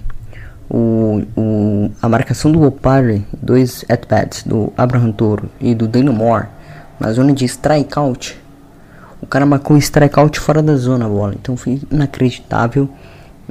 O, 0.68 1.22
o, 1.34 1.90
a 2.02 2.08
marcação 2.08 2.52
do 2.52 2.62
Opari, 2.62 3.24
dois 3.42 3.82
at-bats 3.88 4.42
do 4.42 4.70
Abraham 4.76 5.12
Toro 5.12 5.48
e 5.58 5.74
do 5.74 5.88
Daniel 5.88 6.12
Moore 6.12 6.59
na 7.00 7.10
zona 7.12 7.32
de 7.32 7.46
strikeout. 7.46 8.38
O 9.22 9.26
cara 9.26 9.44
marcou 9.46 9.76
um 9.76 9.78
strikeout 9.78 10.38
fora 10.38 10.62
da 10.62 10.76
zona 10.76 11.06
a 11.06 11.08
bola, 11.08 11.34
então 11.34 11.56
foi 11.56 11.80
inacreditável. 11.90 12.88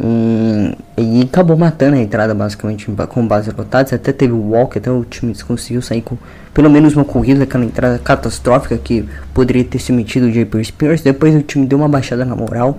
Hum, 0.01 0.71
e 0.97 1.23
acabou 1.23 1.57
matando 1.57 1.97
a 1.97 1.99
entrada 1.99 2.33
basicamente 2.33 2.89
com 3.09 3.27
base 3.27 3.51
lotadas. 3.51 3.91
Até 3.91 4.13
teve 4.13 4.31
o 4.31 4.51
walk, 4.51 4.77
até 4.77 4.89
o 4.89 5.03
time 5.03 5.35
conseguiu 5.43 5.81
sair 5.81 6.01
com 6.01 6.17
pelo 6.53 6.69
menos 6.69 6.95
uma 6.95 7.03
corrida, 7.03 7.43
aquela 7.43 7.65
entrada 7.65 7.99
catastrófica 7.99 8.77
que 8.77 9.07
poderia 9.33 9.63
ter 9.63 9.79
se 9.79 9.91
metido 9.91 10.27
o 10.27 10.31
J.P. 10.31 10.63
Spears. 10.63 11.01
Depois 11.01 11.35
o 11.35 11.41
time 11.41 11.65
deu 11.65 11.77
uma 11.77 11.89
baixada 11.89 12.23
na 12.23 12.35
moral, 12.35 12.77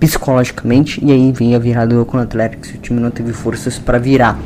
psicologicamente, 0.00 1.04
e 1.04 1.12
aí 1.12 1.32
vinha 1.32 1.56
a 1.56 1.60
virada 1.60 1.94
do 1.94 2.00
Oakland 2.00 2.26
Athletics. 2.26 2.74
O 2.74 2.78
time 2.78 3.00
não 3.00 3.10
teve 3.10 3.32
forças 3.32 3.78
para 3.78 3.98
virar. 3.98 4.38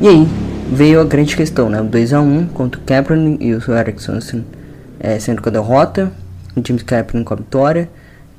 E 0.00 0.08
aí 0.08 0.28
veio 0.72 1.00
a 1.00 1.04
grande 1.04 1.36
questão, 1.36 1.68
né? 1.68 1.80
O 1.80 1.84
2x1 1.84 2.48
contra 2.54 2.80
o 2.80 2.84
Capron 2.84 3.36
e 3.40 3.54
o 3.54 3.72
Eric 3.76 4.00
Sonson 4.00 4.42
é, 5.00 5.18
sendo 5.18 5.42
com 5.42 5.48
a 5.48 5.52
derrota, 5.52 6.12
o 6.54 6.62
James 6.64 6.82
Capron 6.84 7.24
com 7.24 7.34
a 7.34 7.36
vitória 7.36 7.88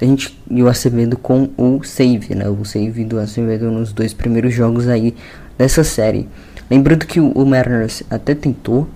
a 0.02 0.08
gente 0.08 0.38
e 0.50 0.64
o 0.64 0.68
Acevedo 0.68 1.16
com 1.16 1.50
o 1.56 1.84
save, 1.84 2.34
né? 2.34 2.50
O 2.50 2.66
save 2.66 3.06
do 3.06 3.20
Acevedo 3.20 3.70
nos 3.70 3.94
dois 3.94 4.14
primeiros 4.14 4.54
jogos 4.54 4.88
aí 4.88 5.16
dessa 5.58 5.84
série. 5.84 6.28
Lembrando 6.70 7.06
que 7.06 7.20
o, 7.20 7.46
Mariners 7.46 8.02
até 8.10 8.34
tentou. 8.34 8.88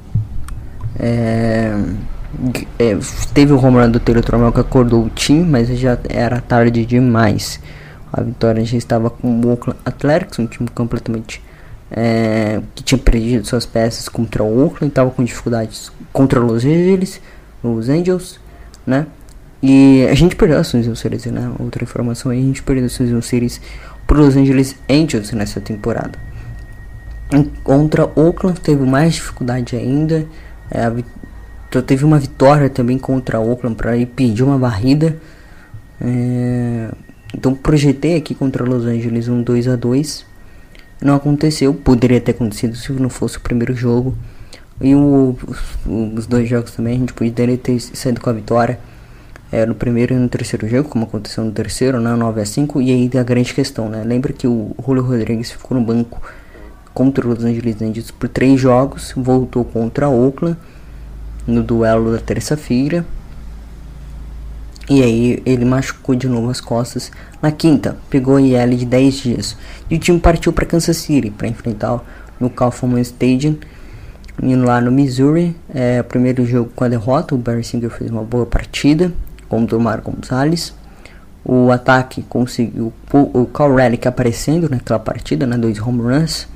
É, 1.00 1.76
é, 2.80 2.98
teve 3.34 3.54
o 3.54 3.64
home 3.64 3.78
run 3.78 3.92
do 3.92 4.00
Taylor 4.00 4.24
Trammell 4.24 4.52
que 4.52 4.60
acordou 4.60 5.06
o 5.06 5.10
time, 5.10 5.44
mas 5.44 5.68
já 5.78 5.98
era 6.10 6.42
tarde 6.42 6.86
demais. 6.86 7.60
A 8.12 8.22
vitória 8.22 8.66
já 8.66 8.78
estava 8.78 9.10
com 9.10 9.28
o 9.28 9.50
Oakland 9.50 9.80
Athletics, 9.86 10.40
um 10.40 10.48
time 10.48 10.70
completamente 10.70 11.42
é, 11.92 12.62
que 12.74 12.84
tinha 12.84 12.98
perdido 12.98 13.46
suas 13.46 13.66
peças 13.66 14.10
contra 14.10 14.42
o 14.42 14.64
Oakland, 14.64 14.88
estava 14.88 15.12
com 15.12 15.24
dificuldades 15.24 15.92
contra 16.12 16.44
os 16.44 16.66
Angeles, 16.66 17.22
os 17.74 17.90
Angels, 17.90 18.40
né? 18.86 19.08
E 19.62 20.06
a 20.10 20.14
gente 20.14 20.36
perdeu 20.36 20.60
a 20.60 20.64
Susan 20.64 20.94
Series, 20.94 21.26
né? 21.26 21.52
Outra 21.58 21.84
informação 21.84 22.32
aí, 22.32 22.40
a 22.40 22.44
gente 22.44 22.62
perdeu 22.62 22.86
a 22.86 22.90
Susan 22.90 23.22
Series 23.22 23.60
para 24.06 24.20
Los 24.20 24.36
Angeles 24.36 24.76
Angels 24.90 25.32
nessa 25.32 25.60
temporada. 25.60 26.20
Contra 27.64 28.06
Oakland 28.16 28.60
teve 28.62 28.84
mais 28.86 29.16
dificuldade 29.16 29.76
ainda. 29.76 30.28
É, 30.70 30.92
teve 31.82 32.06
uma 32.06 32.20
vitória 32.20 32.70
também 32.70 33.00
contra 33.00 33.40
Oakland 33.40 33.76
para 33.76 33.94
pedir 34.06 34.44
uma 34.44 34.58
varrida. 34.58 35.18
É, 36.00 36.92
então 37.34 37.56
projetei 37.56 38.16
aqui 38.16 38.36
contra 38.36 38.64
Los 38.64 38.86
Angeles 38.86 39.28
um 39.28 39.42
2 39.42 39.68
a 39.70 39.76
2 39.76 40.26
Não 41.02 41.16
aconteceu, 41.16 41.74
poderia 41.74 42.20
ter 42.20 42.32
acontecido 42.32 42.76
se 42.76 42.92
não 42.92 43.10
fosse 43.10 43.38
o 43.38 43.42
primeiro 43.42 43.76
jogo. 43.76 44.16
E 44.82 44.94
o, 44.94 45.38
os 45.86 46.26
dois 46.28 46.50
jogos 46.50 46.72
também 46.72 46.96
a 46.96 47.00
gente 47.00 47.14
poderia 47.14 47.58
ter 47.58 47.80
saído 47.80 48.20
com 48.20 48.30
a 48.30 48.34
vitória. 48.34 48.80
É, 49.52 49.66
no 49.66 49.76
primeiro 49.76 50.14
e 50.14 50.18
no 50.18 50.28
terceiro 50.28 50.68
jogo, 50.68 50.90
como 50.90 51.06
aconteceu 51.06 51.44
no 51.44 51.52
terceiro, 51.52 52.02
né, 52.02 52.14
9 52.16 52.42
a 52.42 52.46
5, 52.46 52.82
e 52.82 52.92
aí 52.92 53.10
a 53.18 53.24
grande 53.24 53.54
questão, 53.54 53.88
né, 53.88 54.04
lembra 54.04 54.34
que 54.34 54.48
o 54.48 54.76
Julio 54.84 55.04
Rodrigues 55.04 55.52
ficou 55.52 55.78
no 55.78 55.86
banco 55.86 56.20
contra 56.94 57.26
os 57.26 57.44
Angeles 57.44 57.82
Angels 57.82 58.10
por 58.10 58.28
três 58.28 58.60
jogos, 58.60 59.14
voltou 59.16 59.64
contra 59.64 60.10
Oakland 60.10 60.58
no 61.46 61.62
duelo 61.62 62.12
da 62.12 62.18
terça-feira, 62.18 63.06
e 64.90 65.02
aí 65.04 65.42
ele 65.46 65.64
machucou 65.64 66.16
de 66.16 66.28
novo 66.28 66.50
as 66.50 66.60
costas 66.60 67.12
na 67.42 67.52
quinta, 67.52 67.98
pegou 68.10 68.40
IL 68.40 68.76
de 68.76 68.86
10 68.86 69.14
dias, 69.16 69.58
e 69.90 69.96
o 69.96 70.00
time 70.00 70.20
partiu 70.20 70.52
para 70.52 70.66
Kansas 70.66 70.98
City 70.98 71.30
para 71.30 71.48
enfrentar 71.48 72.04
no 72.40 72.50
Kauffman 72.50 73.02
Stadium 73.02 73.58
indo 74.42 74.66
lá 74.66 74.82
no 74.82 74.92
Missouri. 74.92 75.56
É, 75.74 76.02
primeiro 76.04 76.46
jogo 76.46 76.72
com 76.76 76.84
a 76.84 76.88
derrota, 76.88 77.36
o 77.36 77.38
Barry 77.38 77.64
Singer 77.64 77.90
fez 77.90 78.10
uma 78.10 78.24
boa 78.24 78.46
partida 78.46 79.12
contra 79.48 79.78
o 79.78 79.82
Marco 79.82 80.12
Gonzalez. 80.12 80.74
O 81.44 81.72
ataque 81.72 82.24
conseguiu 82.24 82.92
o 83.14 83.46
Cal 83.46 83.76
Relic 83.76 84.08
aparecendo 84.08 84.68
naquela 84.70 84.98
partida, 84.98 85.46
né, 85.46 85.56
dois 85.58 85.80
home 85.80 86.02
runs 86.02 86.48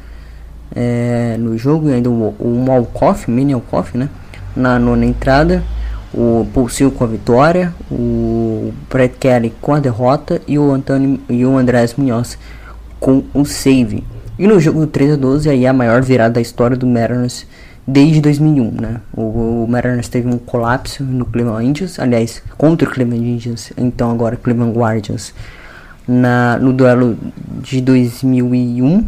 é, 0.75 1.38
no 1.38 1.57
jogo, 1.57 1.89
e 1.89 1.93
ainda 1.93 2.09
o, 2.09 2.63
Malkoff, 2.65 3.29
Mini 3.29 3.53
Malkoff, 3.53 3.95
né, 3.98 4.09
na 4.55 4.79
nona 4.79 5.05
entrada. 5.05 5.63
O 6.12 6.48
Pulsil 6.51 6.89
com 6.89 7.03
a 7.03 7.07
vitória, 7.07 7.71
o 7.91 8.74
Brett 8.89 9.15
Kelly 9.19 9.53
com 9.62 9.75
a 9.75 9.79
derrota 9.79 10.41
e 10.48 10.57
o 10.57 10.71
Antônio 10.71 11.19
e 11.29 11.45
o 11.45 11.55
Andrés 11.55 11.93
Munhoz 11.93 12.36
com 13.00 13.24
o 13.31 13.45
save. 13.45 14.03
E 14.39 14.48
no 14.48 14.59
jogo 14.59 14.88
3 14.88 15.13
a 15.13 15.15
12 15.15 15.50
aí 15.50 15.67
a 15.67 15.74
maior 15.74 16.01
virada 16.01 16.36
da 16.36 16.41
história 16.41 16.75
do 16.75 16.88
Mariners 16.88 17.45
desde 17.89 18.22
2001, 18.22 18.72
né? 18.79 19.01
O, 19.12 19.63
o 19.63 19.67
Mariners 19.67 20.08
teve 20.08 20.27
um 20.27 20.38
colapso 20.38 21.03
no 21.03 21.25
Cleveland 21.25 21.65
Indians, 21.65 22.00
aliás, 22.00 22.41
contra 22.58 22.88
o 22.88 22.91
Cleveland 22.91 23.27
Indians, 23.27 23.74
então 23.75 24.12
agora 24.12 24.36
Cleveland 24.36 24.77
Guardians, 24.77 25.34
na, 26.08 26.58
no 26.60 26.72
duelo 26.72 27.17
de 27.62 27.81
2001, 27.81 29.05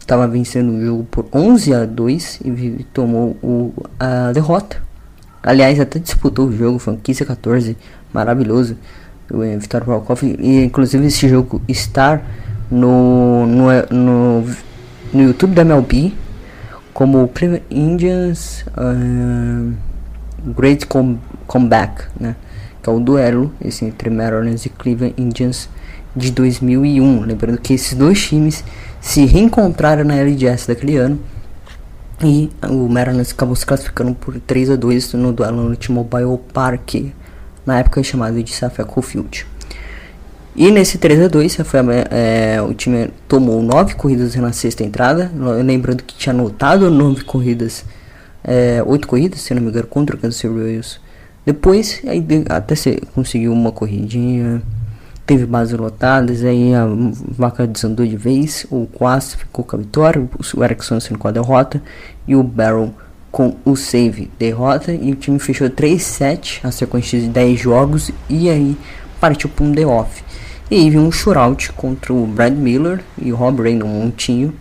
estava 0.00 0.26
vencendo 0.26 0.72
o 0.72 0.84
jogo 0.84 1.04
por 1.04 1.26
11 1.32 1.74
a 1.74 1.84
2 1.84 2.40
e 2.44 2.86
tomou 2.92 3.36
o, 3.42 3.72
a 3.98 4.32
derrota. 4.32 4.82
Aliás, 5.42 5.78
até 5.78 5.98
disputou 5.98 6.48
o 6.48 6.52
jogo, 6.52 6.78
foi 6.78 6.96
15 6.96 7.22
a 7.22 7.26
14, 7.26 7.76
maravilhoso. 8.12 8.76
O 9.32 9.44
eh, 9.44 9.56
Vitor 9.56 9.84
Volkov, 9.84 10.24
e 10.24 10.64
inclusive 10.64 11.06
esse 11.06 11.28
jogo 11.28 11.62
estar 11.68 12.20
no, 12.68 13.46
no, 13.46 13.66
no, 13.90 14.44
no 15.12 15.22
YouTube 15.22 15.54
da 15.54 15.62
MLB 15.62 16.12
como 16.92 17.28
Cleveland 17.28 17.64
Indians 17.70 18.64
uh, 18.76 19.72
Great 20.56 20.86
Com 20.86 21.18
Comeback, 21.46 22.04
né? 22.18 22.36
Que 22.82 22.88
é 22.88 22.92
o 22.92 23.00
duelo 23.00 23.52
esse 23.62 23.84
entre 23.84 24.08
Mariners 24.10 24.66
e 24.66 24.70
Cleveland 24.70 25.14
Indians 25.18 25.68
de 26.14 26.30
2001. 26.30 27.20
Lembrando 27.22 27.58
que 27.58 27.74
esses 27.74 27.94
dois 27.94 28.20
times 28.26 28.64
se 29.00 29.24
reencontraram 29.24 30.04
na 30.04 30.16
LGS 30.16 30.66
daquele 30.66 30.96
ano 30.96 31.18
e 32.22 32.50
o 32.68 32.88
Mariners 32.88 33.32
acabou 33.32 33.56
se 33.56 33.64
classificando 33.64 34.14
por 34.14 34.38
3 34.38 34.70
a 34.70 34.76
2 34.76 35.14
no 35.14 35.32
duelo 35.32 35.68
no 35.68 35.76
T-Mobile 35.76 36.38
Park, 36.52 37.12
na 37.64 37.78
época 37.78 38.02
chamado 38.02 38.42
de 38.42 38.54
Safeco 38.54 39.00
Field. 39.00 39.46
E 40.54 40.70
nesse 40.70 40.98
3 40.98 41.22
a 41.22 41.28
2 41.28 41.56
foi, 41.56 41.80
é, 42.10 42.60
o 42.60 42.74
time 42.74 43.10
tomou 43.28 43.62
9 43.62 43.94
corridas 43.94 44.34
na 44.34 44.52
sexta 44.52 44.82
entrada. 44.82 45.30
Lembrando 45.64 46.02
que 46.02 46.14
tinha 46.14 46.32
anotado 46.32 46.90
9 46.90 47.24
corridas, 47.24 47.84
é, 48.42 48.82
8 48.84 49.06
corridas, 49.06 49.40
se 49.40 49.54
não 49.54 49.62
me 49.62 49.68
engano, 49.68 49.86
contra 49.86 50.16
o 50.16 50.18
Kansas 50.18 50.36
City 50.40 50.52
Royals. 50.52 51.00
Depois, 51.46 52.02
aí, 52.06 52.24
até 52.48 52.74
se 52.74 53.00
conseguiu 53.14 53.52
uma 53.52 53.72
corridinha, 53.72 54.60
teve 55.24 55.46
bases 55.46 55.78
lotadas, 55.78 56.44
aí 56.44 56.74
a 56.74 56.86
vaca 57.28 57.66
desandou 57.66 58.04
de 58.04 58.16
vez. 58.16 58.66
O 58.70 58.86
Quast 58.86 59.36
ficou 59.36 59.64
com 59.64 59.76
a 59.76 59.78
vitória, 59.78 60.28
o 60.54 60.64
Erickson 60.64 60.98
com 61.18 61.28
a 61.28 61.30
derrota 61.30 61.80
e 62.26 62.34
o 62.34 62.42
Barrel 62.42 62.92
com 63.30 63.56
o 63.64 63.76
save 63.76 64.30
derrota. 64.38 64.92
E 64.92 65.12
o 65.12 65.14
time 65.14 65.38
fechou 65.38 65.70
3-7, 65.70 66.60
a 66.64 66.72
sequência 66.72 67.20
de 67.20 67.28
10 67.28 67.60
jogos, 67.60 68.10
e 68.28 68.50
aí 68.50 68.76
partiu 69.20 69.48
para 69.48 69.64
um 69.64 69.70
day-off. 69.70 70.24
E 70.70 70.76
aí 70.76 70.96
um 70.96 71.10
shootout 71.10 71.72
contra 71.72 72.12
o 72.14 72.24
Brad 72.24 72.52
Miller 72.52 73.02
e 73.18 73.32
o 73.32 73.36
Rob 73.36 73.60
Ray 73.60 73.74
no 73.74 73.88
montinho. 73.88 74.54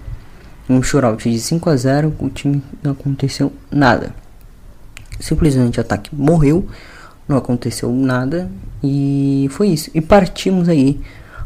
Um 0.68 0.82
shootout 0.82 1.30
de 1.30 1.40
5 1.40 1.70
a 1.70 1.76
0 1.76 2.16
o 2.18 2.30
time 2.30 2.64
não 2.82 2.94
aconteceu 2.94 3.54
nada. 3.70 4.12
Simplesmente 5.20 5.78
o 5.78 5.82
ataque 5.82 6.10
morreu, 6.16 6.68
não 7.28 7.38
aconteceu 7.38 7.92
nada 7.92 8.50
e 8.84 9.48
foi 9.52 9.68
isso. 9.68 9.92
E 9.94 10.02
partimos 10.02 10.68
aí 10.68 11.00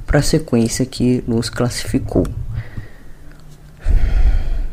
para 0.07 0.19
a 0.19 0.23
sequência 0.23 0.85
que 0.85 1.21
nos 1.27 1.49
classificou. 1.49 2.25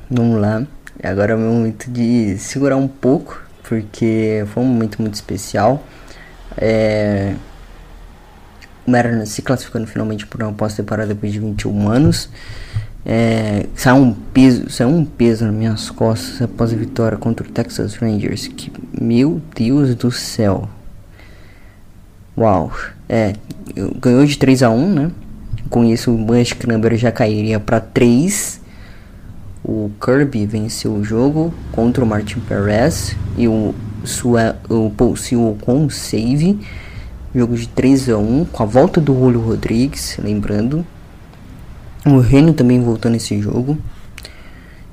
Vamos 0.08 0.40
lá. 0.40 0.64
Agora 1.02 1.32
é 1.32 1.34
o 1.34 1.38
momento 1.38 1.90
de 1.90 2.38
segurar 2.38 2.76
um 2.76 2.86
pouco, 2.86 3.42
porque 3.68 4.44
foi 4.54 4.62
um 4.62 4.66
momento 4.66 5.02
muito 5.02 5.14
especial. 5.14 5.82
É, 6.56 7.34
o 8.86 8.90
Mariners 8.90 9.30
se 9.30 9.42
classificando 9.42 9.86
finalmente 9.86 10.26
por 10.26 10.42
uma 10.42 10.52
pós-temporada 10.52 11.14
depois 11.14 11.32
de 11.32 11.38
21 11.38 11.88
anos. 11.88 12.28
É, 13.04 13.66
saiu 13.74 14.02
um 14.02 14.12
peso, 14.12 14.68
saiu 14.68 14.90
um 14.90 15.04
peso 15.04 15.46
nas 15.46 15.54
minhas 15.54 15.90
costas 15.90 16.42
após 16.42 16.72
a 16.72 16.76
vitória 16.76 17.16
contra 17.16 17.46
o 17.46 17.50
Texas 17.50 17.96
Rangers. 17.96 18.46
Que 18.48 18.70
meu 19.00 19.40
Deus 19.54 19.94
do 19.94 20.10
céu. 20.10 20.68
Uau. 22.36 22.72
É, 23.08 23.34
ganhou 24.00 24.24
de 24.24 24.38
3 24.38 24.62
a 24.62 24.70
1, 24.70 24.94
né? 24.94 25.10
Com 25.68 25.84
isso 25.84 26.12
o 26.12 26.16
Bunch 26.16 26.56
Number 26.66 26.96
já 26.96 27.12
cairia 27.12 27.58
para 27.58 27.80
3. 27.80 28.60
O 29.62 29.90
Kirby 30.02 30.46
venceu 30.46 30.92
o 30.92 31.04
jogo 31.04 31.52
contra 31.70 32.02
o 32.02 32.06
Martin 32.06 32.40
Perez 32.40 33.14
e 33.36 33.46
o 33.46 33.74
Sua, 34.04 34.56
o 34.68 34.90
Paul 34.90 35.16
Silva 35.16 35.56
com 35.60 35.84
o 35.86 35.90
save. 35.90 36.58
Jogo 37.34 37.56
de 37.56 37.68
3 37.68 38.10
a 38.10 38.18
1 38.18 38.44
com 38.46 38.62
a 38.62 38.66
volta 38.66 39.00
do 39.00 39.14
Julio 39.14 39.40
Rodrigues, 39.40 40.18
lembrando. 40.22 40.84
O 42.04 42.18
Reino 42.18 42.52
também 42.52 42.82
voltou 42.82 43.10
nesse 43.10 43.40
jogo. 43.40 43.78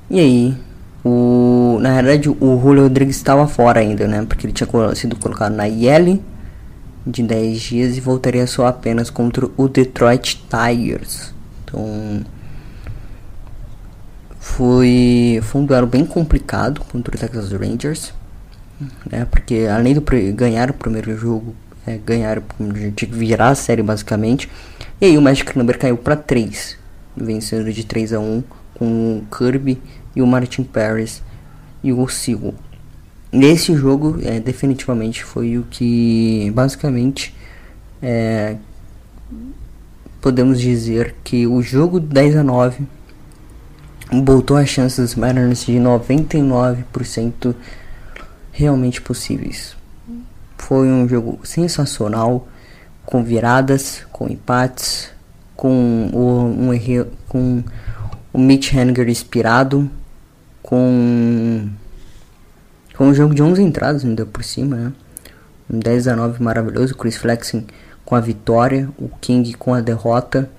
E 0.08 0.20
aí, 0.20 0.56
o, 1.04 1.78
na 1.80 1.94
verdade, 1.94 2.28
o 2.28 2.60
Julio 2.62 2.84
Rodrigues 2.84 3.16
estava 3.16 3.46
fora 3.48 3.80
ainda, 3.80 4.06
né? 4.06 4.24
Porque 4.24 4.46
ele 4.46 4.52
tinha 4.52 4.68
sido 4.94 5.16
colocado 5.16 5.54
na 5.54 5.68
IL 5.68 6.22
de 7.06 7.22
10 7.22 7.60
dias 7.60 7.96
e 7.96 8.00
voltaria 8.00 8.46
só 8.46 8.66
apenas 8.66 9.10
contra 9.10 9.48
o 9.56 9.68
Detroit 9.68 10.44
Tigers. 10.48 11.34
Então, 11.64 12.24
foi, 14.38 15.40
foi 15.42 15.60
um 15.60 15.64
duelo 15.64 15.86
bem 15.86 16.04
complicado 16.04 16.82
contra 16.90 17.14
o 17.14 17.18
Texas 17.18 17.50
Rangers, 17.52 18.12
né? 19.10 19.26
Porque 19.30 19.66
além 19.70 19.94
de 19.94 20.32
ganhar 20.32 20.70
o 20.70 20.74
primeiro 20.74 21.16
jogo 21.16 21.54
é, 21.88 21.96
ganharam, 21.96 22.42
de 22.94 23.06
virar 23.06 23.48
a 23.48 23.54
série 23.54 23.82
basicamente. 23.82 24.48
E 25.00 25.06
aí 25.06 25.16
o 25.16 25.22
Magic 25.22 25.56
Number 25.56 25.78
caiu 25.78 25.96
para 25.96 26.16
3, 26.16 26.76
vencendo 27.16 27.72
de 27.72 27.84
3 27.84 28.12
a 28.12 28.20
1 28.20 28.42
com 28.74 29.18
o 29.18 29.36
Kirby 29.36 29.80
e 30.14 30.20
o 30.20 30.26
Martin 30.26 30.64
Paris 30.64 31.22
e 31.82 31.92
o 31.92 32.06
Sigo. 32.08 32.54
Nesse 33.32 33.74
jogo, 33.74 34.18
é, 34.22 34.38
definitivamente 34.40 35.24
foi 35.24 35.58
o 35.58 35.64
que 35.70 36.50
basicamente 36.54 37.34
é, 38.02 38.56
podemos 40.20 40.60
dizer 40.60 41.14
que 41.24 41.46
o 41.46 41.62
jogo 41.62 42.00
10 42.00 42.36
a 42.36 42.42
9 42.42 42.84
botou 44.12 44.56
as 44.56 44.68
chances 44.68 44.98
dos 44.98 45.14
Mariners 45.14 45.64
de 45.64 45.74
99% 45.74 47.54
realmente 48.52 49.00
possíveis. 49.00 49.77
Foi 50.58 50.88
um 50.88 51.08
jogo 51.08 51.40
sensacional, 51.44 52.46
com 53.06 53.24
viradas, 53.24 54.06
com 54.12 54.28
empates, 54.28 55.10
com 55.56 56.10
o, 56.12 56.44
um, 56.44 57.06
com 57.26 57.64
o 58.32 58.38
Mitch 58.38 58.74
Hanger 58.74 59.08
inspirado, 59.08 59.90
com, 60.62 61.68
com 62.94 63.06
um 63.06 63.14
jogo 63.14 63.34
de 63.34 63.42
11 63.42 63.62
entradas 63.62 64.04
ainda 64.04 64.26
por 64.26 64.44
cima, 64.44 64.76
né? 64.76 64.92
Um 65.70 65.78
10 65.78 66.08
a 66.08 66.16
9 66.16 66.42
maravilhoso, 66.42 66.94
Chris 66.94 67.16
Flexing 67.16 67.66
com 68.04 68.14
a 68.14 68.20
vitória, 68.20 68.88
o 68.98 69.08
King 69.20 69.54
com 69.54 69.72
a 69.72 69.80
derrota. 69.80 70.50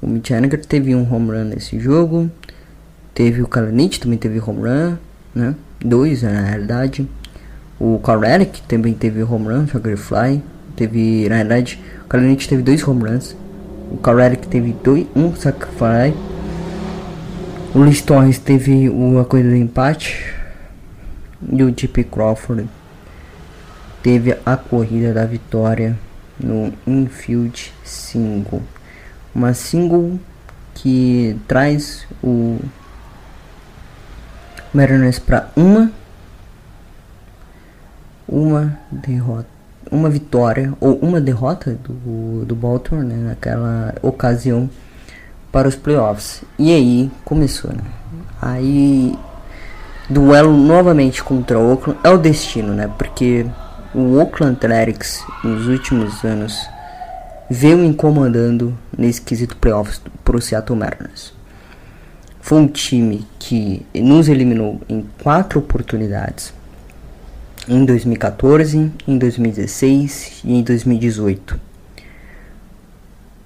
O 0.00 0.06
Mitch 0.06 0.30
Hanger 0.30 0.64
teve 0.64 0.94
um 0.94 1.10
home 1.10 1.30
run 1.30 1.44
nesse 1.44 1.78
jogo. 1.78 2.30
Teve 3.12 3.42
o 3.42 3.48
Kalanich, 3.48 4.00
também 4.00 4.18
teve 4.18 4.40
home 4.40 4.60
run, 4.60 4.96
né? 5.34 5.54
dois 5.84 6.22
na 6.22 6.40
realidade. 6.40 7.08
O 7.78 7.98
Karelic 7.98 8.62
também 8.62 8.92
teve 8.92 9.22
home 9.22 9.46
run, 9.46 9.66
Sugar 9.66 9.96
Fly. 9.96 10.42
Teve, 10.76 11.28
na 11.28 11.36
realidade, 11.36 11.82
o 12.04 12.08
Kalinic 12.08 12.46
teve 12.46 12.62
dois 12.62 12.86
home 12.86 13.08
runs. 13.08 13.36
O 13.90 13.96
Karelic 13.96 14.46
teve 14.48 14.72
dois, 14.84 15.06
um 15.16 15.34
sacrifly. 15.34 16.14
O 17.74 17.78
Luis 17.78 18.00
Torres 18.02 18.38
teve 18.38 18.88
uma 18.88 19.24
coisa 19.24 19.48
de 19.48 19.56
empate. 19.56 20.34
E 21.50 21.62
o 21.62 21.70
JP 21.70 22.04
Crawford 22.04 22.68
teve 24.02 24.36
a 24.44 24.56
corrida 24.56 25.12
da 25.12 25.24
vitória 25.24 25.98
no 26.38 26.72
infield 26.86 27.72
single. 27.82 28.62
Uma 29.34 29.54
single 29.54 30.18
que 30.74 31.36
traz 31.46 32.06
o 32.22 32.58
Mariners 34.72 35.18
para 35.18 35.48
uma 35.56 35.90
uma 38.30 38.78
derrota, 38.90 39.48
uma 39.90 40.08
vitória 40.08 40.72
ou 40.80 40.96
uma 40.98 41.20
derrota 41.20 41.76
do, 41.82 42.44
do 42.44 42.54
Baltimore 42.54 43.04
né, 43.04 43.16
naquela 43.16 43.94
ocasião 44.02 44.70
para 45.50 45.66
os 45.66 45.74
playoffs. 45.74 46.42
E 46.56 46.72
aí 46.72 47.10
começou, 47.24 47.72
né? 47.72 47.82
Aí 48.40 49.18
duelo 50.08 50.56
novamente 50.56 51.22
contra 51.24 51.58
o 51.58 51.72
Oakland 51.72 51.98
é 52.04 52.10
o 52.10 52.18
destino, 52.18 52.72
né? 52.72 52.88
Porque 52.96 53.44
o 53.92 54.18
Oakland 54.18 54.56
Athletics 54.56 55.24
nos 55.42 55.66
últimos 55.66 56.24
anos 56.24 56.68
veio 57.50 57.84
incomodando 57.84 58.78
nesse 58.96 59.20
quesito 59.20 59.56
playoffs 59.56 60.00
para 60.24 60.36
o 60.36 60.40
Seattle 60.40 60.78
Mariners. 60.78 61.39
Foi 62.40 62.58
um 62.58 62.66
time 62.66 63.26
que 63.38 63.84
nos 63.94 64.28
eliminou 64.28 64.80
em 64.88 65.04
quatro 65.22 65.58
oportunidades. 65.58 66.52
Em 67.68 67.84
2014, 67.84 68.90
em 69.06 69.18
2016 69.18 70.40
e 70.44 70.54
em 70.54 70.62
2018 70.62 71.70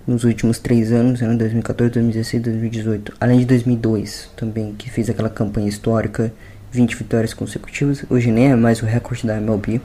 nos 0.07 0.25
últimos 0.25 0.59
três 0.59 0.93
anos, 0.93 1.21
né, 1.21 1.35
2014, 1.35 1.93
2016 1.95 2.43
2018, 2.43 3.15
além 3.19 3.39
de 3.39 3.47
2002 3.47 4.31
também, 4.37 4.75
que 4.75 4.91
fez 4.91 5.09
aquela 5.09 5.31
campanha 5.31 5.69
histórica, 5.69 6.33
20 6.71 6.97
vitórias 6.97 7.33
consecutivas, 7.33 8.05
hoje 8.11 8.31
nem 8.31 8.53
é 8.53 8.57
mais 8.57 8.83
o 8.83 8.87
recorde 8.87 9.27
da 9.27 9.37
MLB, 9.37 9.81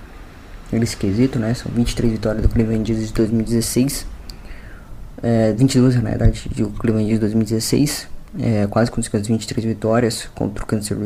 ele 0.73 0.83
esquisito, 0.83 1.39
né, 1.39 1.53
são 1.53 1.71
23 1.71 2.11
vitórias 2.11 2.41
do 2.41 2.49
Cleveland 2.49 2.91
Indians 2.91 3.07
de 3.07 3.13
2016, 3.13 4.05
é, 5.23 5.53
22 5.53 5.95
na 5.95 6.01
verdade, 6.01 6.49
do 6.49 6.69
Cleveland 6.71 7.05
Indians 7.05 7.19
de 7.19 7.19
2016, 7.19 8.07
é, 8.37 8.67
quase 8.67 8.91
as 8.91 9.27
23 9.27 9.65
vitórias 9.65 10.29
contra 10.35 10.63
o 10.63 10.67
Kansas 10.67 10.97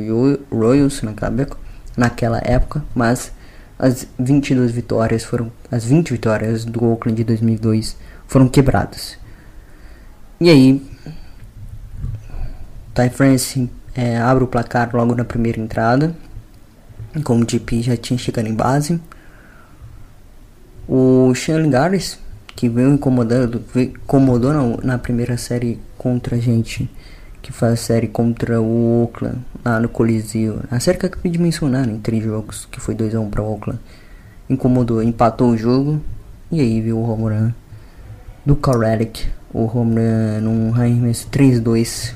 Royals 0.51 1.01
naquela 1.01 1.41
época, 1.41 1.57
naquela 1.95 2.41
época, 2.43 2.83
mas 2.95 3.31
as 3.77 4.07
22 4.17 4.71
vitórias 4.71 5.23
foram, 5.23 5.51
as 5.71 5.85
20 5.85 6.11
vitórias 6.11 6.65
do 6.65 6.83
Oakland 6.83 7.17
de 7.17 7.23
2002 7.23 7.95
foram 8.27 8.47
quebrados. 8.47 9.17
E 10.39 10.49
aí, 10.49 10.81
Ty 12.93 13.09
France 13.09 13.69
é, 13.95 14.17
abre 14.17 14.43
o 14.43 14.47
placar 14.47 14.89
logo 14.93 15.15
na 15.15 15.23
primeira 15.23 15.59
entrada. 15.59 16.15
Como 17.23 17.43
o 17.43 17.49
GP 17.49 17.81
já 17.81 17.97
tinha 17.97 18.17
chegado 18.17 18.47
em 18.47 18.53
base. 18.53 18.99
O 20.87 21.33
Sean 21.35 21.69
Gares, 21.69 22.19
que 22.55 22.67
veio 22.67 22.93
incomodando, 22.93 23.63
veio, 23.73 23.91
incomodou 23.91 24.53
na, 24.53 24.77
na, 24.83 24.97
primeira 24.97 25.37
série 25.37 25.79
contra 25.97 26.35
a 26.35 26.39
gente, 26.39 26.89
que 27.43 27.51
faz 27.51 27.73
a 27.73 27.75
série 27.75 28.07
contra 28.07 28.61
o 28.61 29.01
Oakland, 29.01 29.37
lá 29.65 29.77
no 29.77 29.89
Coliseu. 29.89 30.61
A 30.71 30.79
série 30.79 30.97
que 30.97 31.05
eu 31.05 31.09
acabei 31.09 31.29
de 31.29 31.37
mencionar 31.37 31.87
em 31.89 31.99
três 31.99 32.23
jogos, 32.23 32.65
que 32.71 32.79
foi 32.79 32.95
2x1 32.95 33.29
para 33.29 33.43
o 33.43 33.51
Oakland. 33.51 33.79
Incomodou, 34.49 35.03
empatou 35.03 35.49
o 35.49 35.57
jogo. 35.57 36.01
E 36.49 36.61
aí 36.61 36.79
veio 36.79 36.97
o 36.97 37.03
home 37.03 37.53
do 38.45 38.55
Corelic, 38.55 39.27
o 39.53 39.65
home 39.65 39.95
run 39.95 40.41
num 40.41 40.73
arremesso 40.73 41.27
3-2. 41.29 42.13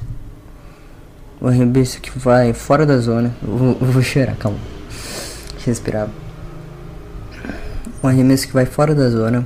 O 1.41 1.47
arremesso 1.47 1.99
que 1.99 2.17
vai 2.17 2.53
fora 2.53 2.85
da 2.85 2.97
zona. 2.97 3.35
Eu 3.43 3.75
vou, 3.81 4.01
chorar, 4.01 4.35
calma. 4.37 4.57
Deixa 5.51 5.63
eu 5.63 5.65
respirar. 5.65 6.09
Um 8.01 8.07
arremesso 8.07 8.47
que 8.47 8.53
vai 8.53 8.65
fora 8.65 8.95
da 8.95 9.09
zona. 9.09 9.45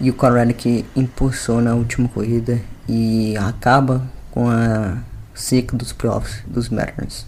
E 0.00 0.10
o 0.10 0.14
Corelic 0.14 0.84
impulsiona 0.96 1.70
a 1.70 1.74
última 1.74 2.08
corrida 2.08 2.60
e 2.88 3.36
acaba 3.36 4.02
com 4.30 4.48
a 4.48 4.98
seca 5.34 5.76
dos 5.76 5.92
playoffs 5.92 6.42
dos 6.46 6.68
Mariners. 6.68 7.26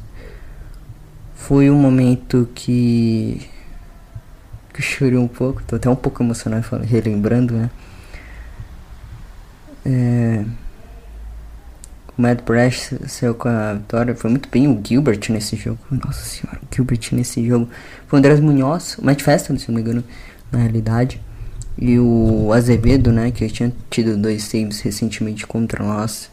Foi 1.35 1.71
um 1.71 1.77
momento 1.77 2.49
que 2.55 3.49
que 4.73 4.81
eu 4.81 4.85
chorei 4.85 5.19
um 5.19 5.27
pouco, 5.27 5.63
tô 5.65 5.77
até 5.77 5.91
um 5.91 5.97
pouco 5.97 6.23
emocionado 6.23 6.63
falando, 6.63 6.87
relembrando, 6.87 7.55
né? 7.55 7.71
É, 9.85 10.45
o 12.17 12.23
Matt 12.23 12.43
Brash 12.43 12.95
saiu 13.07 13.35
com 13.35 13.49
a 13.49 13.75
vitória, 13.75 14.15
foi 14.15 14.31
muito 14.31 14.49
bem 14.49 14.69
o 14.69 14.81
Gilbert 14.85 15.21
nesse 15.31 15.57
jogo. 15.57 15.79
Nossa 15.91 16.25
senhora, 16.25 16.61
o 16.63 16.75
Gilbert 16.75 17.01
nesse 17.13 17.47
jogo. 17.47 17.69
Foi 18.07 18.17
o 18.17 18.21
Andrés 18.21 18.41
Munhoz, 18.41 18.99
o 18.99 19.05
Matt 19.05 19.23
Festa, 19.23 19.57
se 19.57 19.69
não 19.69 19.75
me 19.77 19.81
engano, 19.81 20.05
na 20.53 20.59
realidade. 20.59 21.21
E 21.81 21.99
o 21.99 22.53
Azevedo, 22.53 23.13
né, 23.13 23.31
que 23.31 23.49
tinha 23.49 23.73
tido 23.89 24.17
dois 24.17 24.43
saves 24.43 24.81
recentemente 24.81 25.47
contra 25.47 25.85
nós 25.85 26.29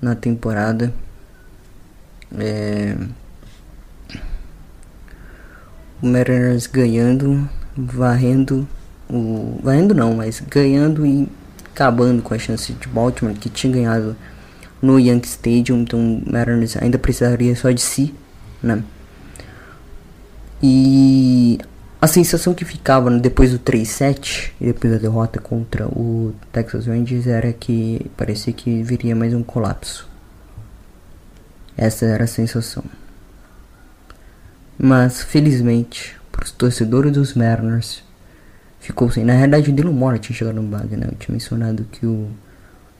na 0.00 0.14
temporada. 0.14 0.92
É, 2.36 2.96
o 6.02 6.06
Mariners 6.06 6.66
ganhando, 6.66 7.48
varrendo 7.74 8.68
o. 9.08 9.58
varrendo 9.62 9.94
não, 9.94 10.14
mas 10.14 10.40
ganhando 10.40 11.06
e 11.06 11.26
acabando 11.72 12.22
com 12.22 12.34
a 12.34 12.38
chance 12.38 12.72
de 12.72 12.86
Baltimore 12.88 13.34
que 13.34 13.48
tinha 13.48 13.72
ganhado 13.72 14.14
no 14.82 15.00
Yankee 15.00 15.28
Stadium, 15.28 15.80
então 15.80 15.98
o 15.98 16.22
Mariners 16.30 16.76
ainda 16.76 16.98
precisaria 16.98 17.56
só 17.56 17.70
de 17.70 17.80
si, 17.80 18.14
né? 18.62 18.84
E 20.62 21.58
a 22.04 22.06
sensação 22.06 22.52
que 22.52 22.66
ficava 22.66 23.10
depois 23.18 23.50
do 23.50 23.58
3-7 23.58 24.52
e 24.60 24.66
depois 24.66 24.92
da 24.92 24.98
derrota 24.98 25.40
contra 25.40 25.86
o 25.88 26.34
Texas 26.52 26.86
Rangers 26.86 27.26
era 27.26 27.50
que 27.50 28.10
parecia 28.14 28.52
que 28.52 28.82
viria 28.82 29.16
mais 29.16 29.32
um 29.32 29.42
colapso. 29.42 30.06
Essa 31.74 32.04
era 32.04 32.24
a 32.24 32.26
sensação. 32.26 32.84
Mas, 34.76 35.22
felizmente, 35.22 36.14
para 36.30 36.44
os 36.44 36.50
torcedores 36.50 37.10
dos 37.12 37.32
Mariners, 37.32 38.04
ficou 38.80 39.10
sem. 39.10 39.24
Na 39.24 39.32
realidade, 39.32 39.70
o 39.70 39.72
Dylan 39.72 39.92
Moore 39.92 40.18
tinha 40.18 40.36
chegado 40.36 40.56
no 40.56 40.62
bag, 40.62 40.94
né? 40.98 41.06
Eu 41.10 41.16
tinha 41.16 41.32
mencionado 41.32 41.86
que 41.90 42.04
o, 42.04 42.28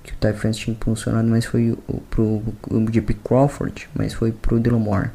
que 0.03 0.13
o 0.13 0.17
Ty 0.17 0.33
France 0.33 0.61
tinha 0.61 0.73
impulsionado, 0.73 1.29
mas 1.29 1.45
foi 1.45 1.77
pro 2.09 2.43
o 2.71 2.91
JP 2.91 3.13
Crawford, 3.23 3.87
mas 3.95 4.15
foi 4.15 4.33
pro 4.33 4.59
Dylan 4.59 4.79
Moore. 4.79 5.11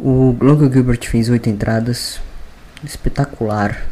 O 0.00 0.36
Logan 0.40 0.70
Gilbert 0.70 1.04
fez 1.08 1.28
oito 1.28 1.50
entradas, 1.50 2.20
espetacular. 2.84 3.84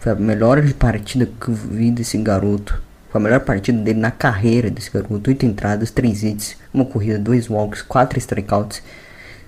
Foi 0.00 0.10
a 0.10 0.14
melhor 0.16 0.60
partida 0.72 1.24
que 1.24 1.48
eu 1.50 1.54
vi 1.54 1.92
desse 1.92 2.18
garoto. 2.18 2.82
Foi 3.08 3.20
a 3.20 3.22
melhor 3.22 3.38
partida 3.38 3.80
dele 3.80 4.00
na 4.00 4.10
carreira 4.10 4.68
desse 4.68 4.90
garoto. 4.90 5.30
Oito 5.30 5.46
entradas, 5.46 5.92
três 5.92 6.24
hits, 6.24 6.56
uma 6.74 6.84
corrida, 6.84 7.16
dois 7.16 7.48
walks, 7.48 7.80
quatro 7.80 8.18
strikeouts 8.18 8.82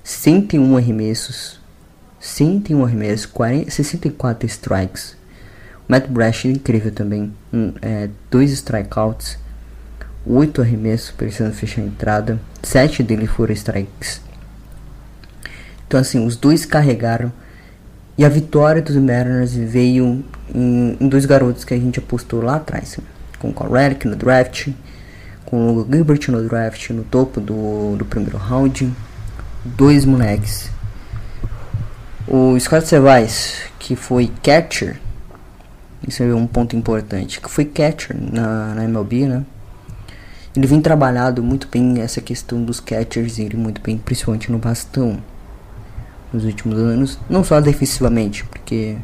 101 0.05 0.77
arremessos, 0.77 1.59
101 2.21 2.85
arremessos, 2.85 3.27
40, 3.27 3.73
64 3.73 4.47
strikes. 4.47 5.17
O 5.89 5.91
Matt 5.91 6.07
Brash 6.07 6.45
incrível 6.45 6.93
também, 6.93 7.35
um, 7.53 7.73
é, 7.83 8.09
dois 8.31 8.53
strikeouts, 8.53 9.37
8 10.25 10.63
arremessos 10.63 11.11
precisando 11.11 11.55
fechar 11.55 11.83
a 11.83 11.87
entrada, 11.87 12.41
7 12.63 13.03
dele 13.03 13.27
foram 13.27 13.53
strikes. 13.53 14.23
Então 15.87 16.01
assim, 16.01 16.25
os 16.25 16.37
dois 16.37 16.65
carregaram 16.65 17.33
e 18.17 18.25
a 18.25 18.29
vitória 18.29 18.81
dos 18.81 18.95
Mariners 18.97 19.55
veio 19.55 20.25
em, 20.55 20.97
em 21.01 21.09
dois 21.09 21.27
garotos 21.27 21.65
que 21.65 21.75
a 21.75 21.79
gente 21.79 21.99
apostou 21.99 22.43
lá 22.43 22.57
atrás, 22.57 22.99
com 23.39 23.49
o 23.49 23.53
Correlic 23.53 24.07
no 24.07 24.15
draft, 24.15 24.69
com 25.45 25.75
o 25.75 25.87
Gilbert 25.91 26.29
no 26.29 26.47
draft 26.49 26.91
no 26.91 27.03
topo 27.05 27.41
do, 27.41 27.97
do 27.97 28.05
primeiro 28.05 28.39
round 28.39 28.93
dois 29.65 30.05
moleques. 30.05 30.71
O 32.27 32.59
Scott 32.59 32.87
Servais, 32.87 33.63
que 33.79 33.97
foi 33.97 34.31
catcher, 34.43 35.01
isso 36.07 36.23
é 36.23 36.35
um 36.35 36.47
ponto 36.47 36.77
importante, 36.77 37.41
que 37.41 37.51
foi 37.51 37.65
catcher 37.65 38.17
na, 38.17 38.75
na 38.75 38.85
MLB, 38.85 39.27
né? 39.27 39.45
Ele 40.57 40.67
vem 40.67 40.81
trabalhado 40.81 41.43
muito 41.43 41.67
bem 41.69 42.01
essa 42.01 42.21
questão 42.21 42.63
dos 42.63 42.79
catchers 42.79 43.39
ele 43.39 43.57
muito 43.57 43.81
bem, 43.81 43.99
principalmente 43.99 44.53
no 44.53 44.59
bastão, 44.59 45.19
nos 46.35 46.45
últimos 46.45 46.79
anos, 46.79 47.19
não 47.31 47.45
só 47.45 47.61
defensivamente, 47.61 48.45
porque 48.45 48.97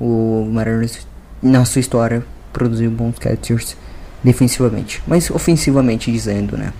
o 0.00 0.48
Mariners 0.50 1.06
na 1.42 1.64
sua 1.64 1.80
história 1.80 2.24
produziu 2.52 2.90
bons 2.90 3.18
catchers 3.18 3.76
defensivamente, 4.22 5.02
mas 5.06 5.30
ofensivamente 5.30 6.12
dizendo, 6.12 6.56
né? 6.56 6.72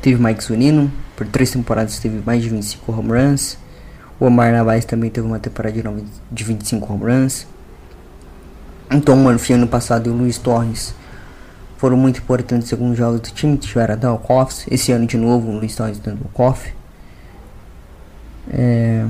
Teve 0.00 0.22
Mike 0.22 0.42
Zunino, 0.42 0.90
por 1.14 1.26
três 1.26 1.50
temporadas 1.50 1.98
teve 1.98 2.22
mais 2.24 2.42
de 2.42 2.48
25 2.48 2.92
home 2.92 3.10
runs. 3.10 3.58
O 4.20 4.26
Omar 4.26 4.52
Narvaez 4.52 4.84
também 4.84 5.10
teve 5.10 5.26
uma 5.26 5.38
temporada 5.38 5.74
de 6.30 6.44
25 6.44 6.92
home 6.92 7.04
runs. 7.04 7.46
Então, 8.90 9.16
Murphy 9.16 9.54
ano 9.54 9.66
passado 9.66 10.08
e 10.08 10.10
o 10.10 10.14
Luiz 10.14 10.38
Torres 10.38 10.94
foram 11.76 11.96
muito 11.96 12.20
importantes 12.20 12.70
em 12.70 12.74
alguns 12.74 12.96
jogos 12.96 13.20
do 13.20 13.30
time. 13.30 13.56
Tiveram 13.56 14.14
o 14.14 14.18
Coffs. 14.18 14.64
Esse 14.70 14.92
ano 14.92 15.06
de 15.06 15.16
novo 15.16 15.50
o 15.50 15.58
Luiz 15.58 15.74
Torres 15.74 15.98
dando 15.98 16.22
o 16.24 16.28
Coff. 16.28 16.75
É... 18.50 19.04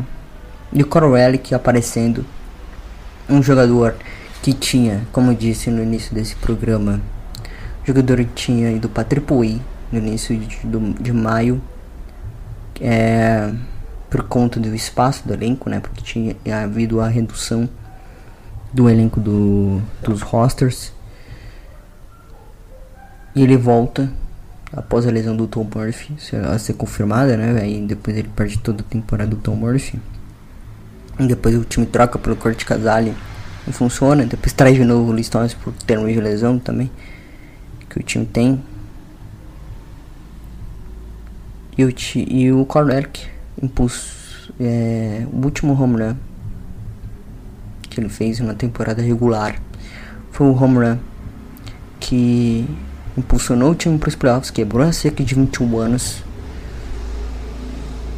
E 0.73 0.83
o 0.83 0.87
Corelli 0.87 1.41
aparecendo. 1.53 2.25
Um 3.29 3.43
jogador 3.43 3.97
que 4.43 4.53
tinha, 4.53 5.07
como 5.11 5.35
disse 5.35 5.71
no 5.71 5.83
início 5.83 6.15
desse 6.15 6.37
programa, 6.37 7.01
jogador 7.85 8.19
que 8.19 8.33
tinha 8.35 8.71
ido 8.71 8.89
para 8.89 9.03
Triple 9.03 9.61
no 9.91 9.99
início 9.99 10.37
de, 10.37 10.47
de, 10.47 10.93
de 11.03 11.13
maio 11.13 11.61
é, 12.81 13.53
por 14.11 14.23
conta 14.25 14.61
do 14.61 14.75
espaço 14.75 15.27
do 15.27 15.35
elenco, 15.35 15.69
né? 15.69 15.81
Porque 15.81 16.03
tinha 16.03 16.37
havido 16.63 17.01
a 17.01 17.09
redução 17.09 17.69
do 18.73 18.89
elenco 18.89 19.21
do, 19.21 19.81
dos 20.03 20.23
rosters. 20.23 20.93
E 23.35 23.43
ele 23.43 23.57
volta 23.57 24.11
após 24.77 25.07
a 25.07 25.11
lesão 25.11 25.35
do 25.35 25.47
Tom 25.47 25.67
Murphy 25.75 26.15
a 26.53 26.59
ser 26.59 26.75
confirmada, 26.75 27.37
né? 27.37 27.59
Aí 27.61 27.81
depois 27.81 28.17
ele 28.17 28.29
perde 28.29 28.59
toda 28.59 28.83
a 28.83 28.85
temporada 28.85 29.31
do 29.31 29.37
Tom 29.37 29.57
Murphy. 29.57 29.99
E 31.19 31.27
depois 31.27 31.57
o 31.57 31.65
time 31.65 31.87
troca 31.87 32.19
pelo 32.19 32.37
Corte 32.37 32.67
Casale 32.67 33.15
e 33.67 33.73
funciona. 33.73 34.27
Depois 34.27 34.53
traz 34.53 34.77
de 34.77 34.85
novo 34.85 35.11
o 35.11 35.13
Luiz 35.13 35.31
por 35.63 35.73
termos 35.87 36.13
de 36.13 36.21
lesão 36.21 36.59
também. 36.59 36.91
Que 37.89 37.99
o 37.99 38.03
time 38.03 38.27
tem. 38.27 38.63
E 41.79 41.85
o, 41.85 41.95
e 42.17 42.53
o 42.53 42.67
Cornerk 42.67 43.27
impulso, 43.63 44.53
é, 44.61 45.27
o 45.33 45.45
último 45.45 45.73
home 45.81 46.03
run 46.03 46.17
que 47.89 48.01
ele 48.01 48.09
fez 48.09 48.41
na 48.41 48.55
temporada 48.55 49.01
regular 49.01 49.61
foi 50.31 50.47
o 50.47 50.55
home 50.55 50.79
run 50.79 50.99
que 51.99 52.69
impulsionou 53.17 53.73
o 53.73 53.75
time 53.75 53.99
para 53.99 54.09
os 54.09 54.15
playoffs, 54.15 54.51
quebrou 54.51 54.87
a 54.87 54.93
seca 54.93 55.25
de 55.25 55.35
21 55.35 55.79
anos 55.79 56.23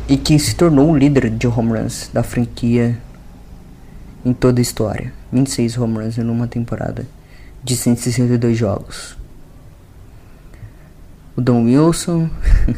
e 0.08 0.16
que 0.16 0.38
se 0.38 0.54
tornou 0.54 0.90
o 0.90 0.96
líder 0.96 1.30
de 1.30 1.46
home 1.46 1.78
runs 1.78 2.10
da 2.12 2.22
franquia 2.22 2.98
em 4.24 4.32
toda 4.32 4.60
a 4.60 4.62
história. 4.62 5.12
26 5.32 5.76
home 5.78 5.98
runs 5.98 6.18
em 6.18 6.22
uma 6.22 6.46
temporada 6.46 7.06
de 7.62 7.76
162 7.76 8.56
jogos. 8.56 9.16
O 11.36 11.40
Don 11.40 11.64
Wilson, 11.64 12.28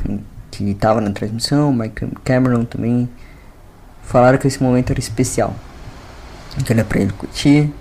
que 0.50 0.64
estava 0.64 1.00
na 1.00 1.11
transmissão, 1.11 1.72
Mike 1.72 2.09
Cameron 2.24 2.64
também, 2.64 3.09
falaram 4.02 4.37
que 4.37 4.46
esse 4.46 4.62
momento 4.62 4.90
era 4.90 5.00
especial. 5.00 5.54
Que 6.64 6.72
era 6.72 6.85
para 6.85 7.00
ele 7.00 7.12
curtir. 7.12 7.72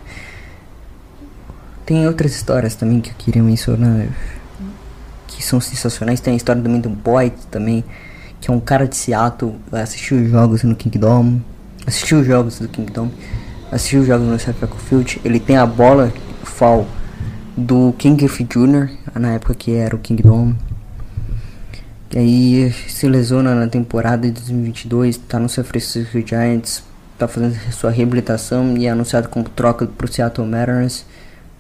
Tem 1.90 2.06
outras 2.06 2.36
histórias 2.36 2.76
também 2.76 3.02
que 3.02 3.10
eu 3.10 3.16
queria 3.18 3.42
mencionar 3.42 4.06
que 5.28 5.44
são 5.44 5.60
sensacionais. 5.60 6.20
Tem 6.20 6.36
a 6.36 6.38
história 6.38 6.62
do 6.62 6.70
Minden 6.70 6.94
Boyd 6.94 7.34
também, 7.50 7.84
que 8.40 8.52
é 8.52 8.54
um 8.54 8.60
cara 8.60 8.88
de 8.88 8.96
Seattle, 8.96 9.56
assistiu 9.72 10.22
os 10.22 10.30
jogos 10.30 10.62
no 10.62 10.76
Kingdom, 10.76 11.40
assistiu 11.88 12.20
os 12.20 12.28
jogos 12.28 12.60
do 12.60 12.68
Kingdom, 12.68 13.10
assistiu 13.72 14.02
os 14.02 14.06
jogos 14.06 14.28
no 14.28 14.40
Safeco 14.40 14.78
Field. 14.78 15.20
Ele 15.26 15.40
tem 15.40 15.58
a 15.58 15.66
bola 15.66 16.14
fall 16.44 16.86
do 17.58 17.92
King 17.98 18.24
Jr., 18.24 18.92
na 19.16 19.34
época 19.34 19.56
que 19.56 19.74
era 19.74 19.96
o 19.96 20.00
Kingdom. 20.00 20.54
E 22.12 22.20
aí 22.20 22.72
se 22.88 23.08
lesiona 23.08 23.56
na 23.56 23.68
temporada 23.68 24.28
de 24.28 24.34
2022, 24.34 25.16
está 25.16 25.40
no 25.40 25.50
San 25.50 25.64
Francisco 25.64 26.22
Giants, 26.24 26.84
está 27.14 27.28
fazendo 27.28 27.58
sua 27.72 27.90
reabilitação 27.90 28.78
e 28.78 28.86
é 28.86 28.92
anunciado 28.92 29.28
como 29.28 29.50
troca 29.50 29.88
para 29.88 30.06
o 30.06 30.08
Seattle 30.08 30.48
Mariners 30.48 31.04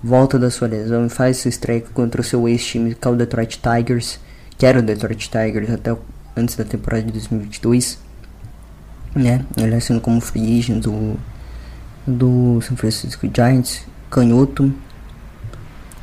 volta 0.04 0.40
da 0.40 0.50
sua 0.50 0.68
lesão 0.68 1.06
e 1.06 1.10
faz 1.10 1.38
sua 1.38 1.50
estreia 1.50 1.82
contra 1.94 2.22
o 2.22 2.24
seu 2.24 2.48
ex-time, 2.48 2.96
que 2.96 3.08
é 3.08 3.12
o 3.12 3.16
Detroit 3.16 3.60
Tigers, 3.60 4.20
que 4.58 4.66
era 4.66 4.80
o 4.80 4.82
Detroit 4.82 5.30
Tigers 5.30 5.70
até 5.70 5.96
antes 6.36 6.56
da 6.56 6.64
temporada 6.64 7.04
de 7.04 7.12
2022. 7.12 8.00
Né? 9.16 9.46
Ele 9.58 9.76
assina 9.76 10.00
como 10.00 10.22
free 10.22 10.60
agent 10.60 10.84
do, 10.84 11.18
do 12.06 12.62
San 12.62 12.76
Francisco 12.76 13.28
Giants, 13.34 13.86
canhoto. 14.10 14.74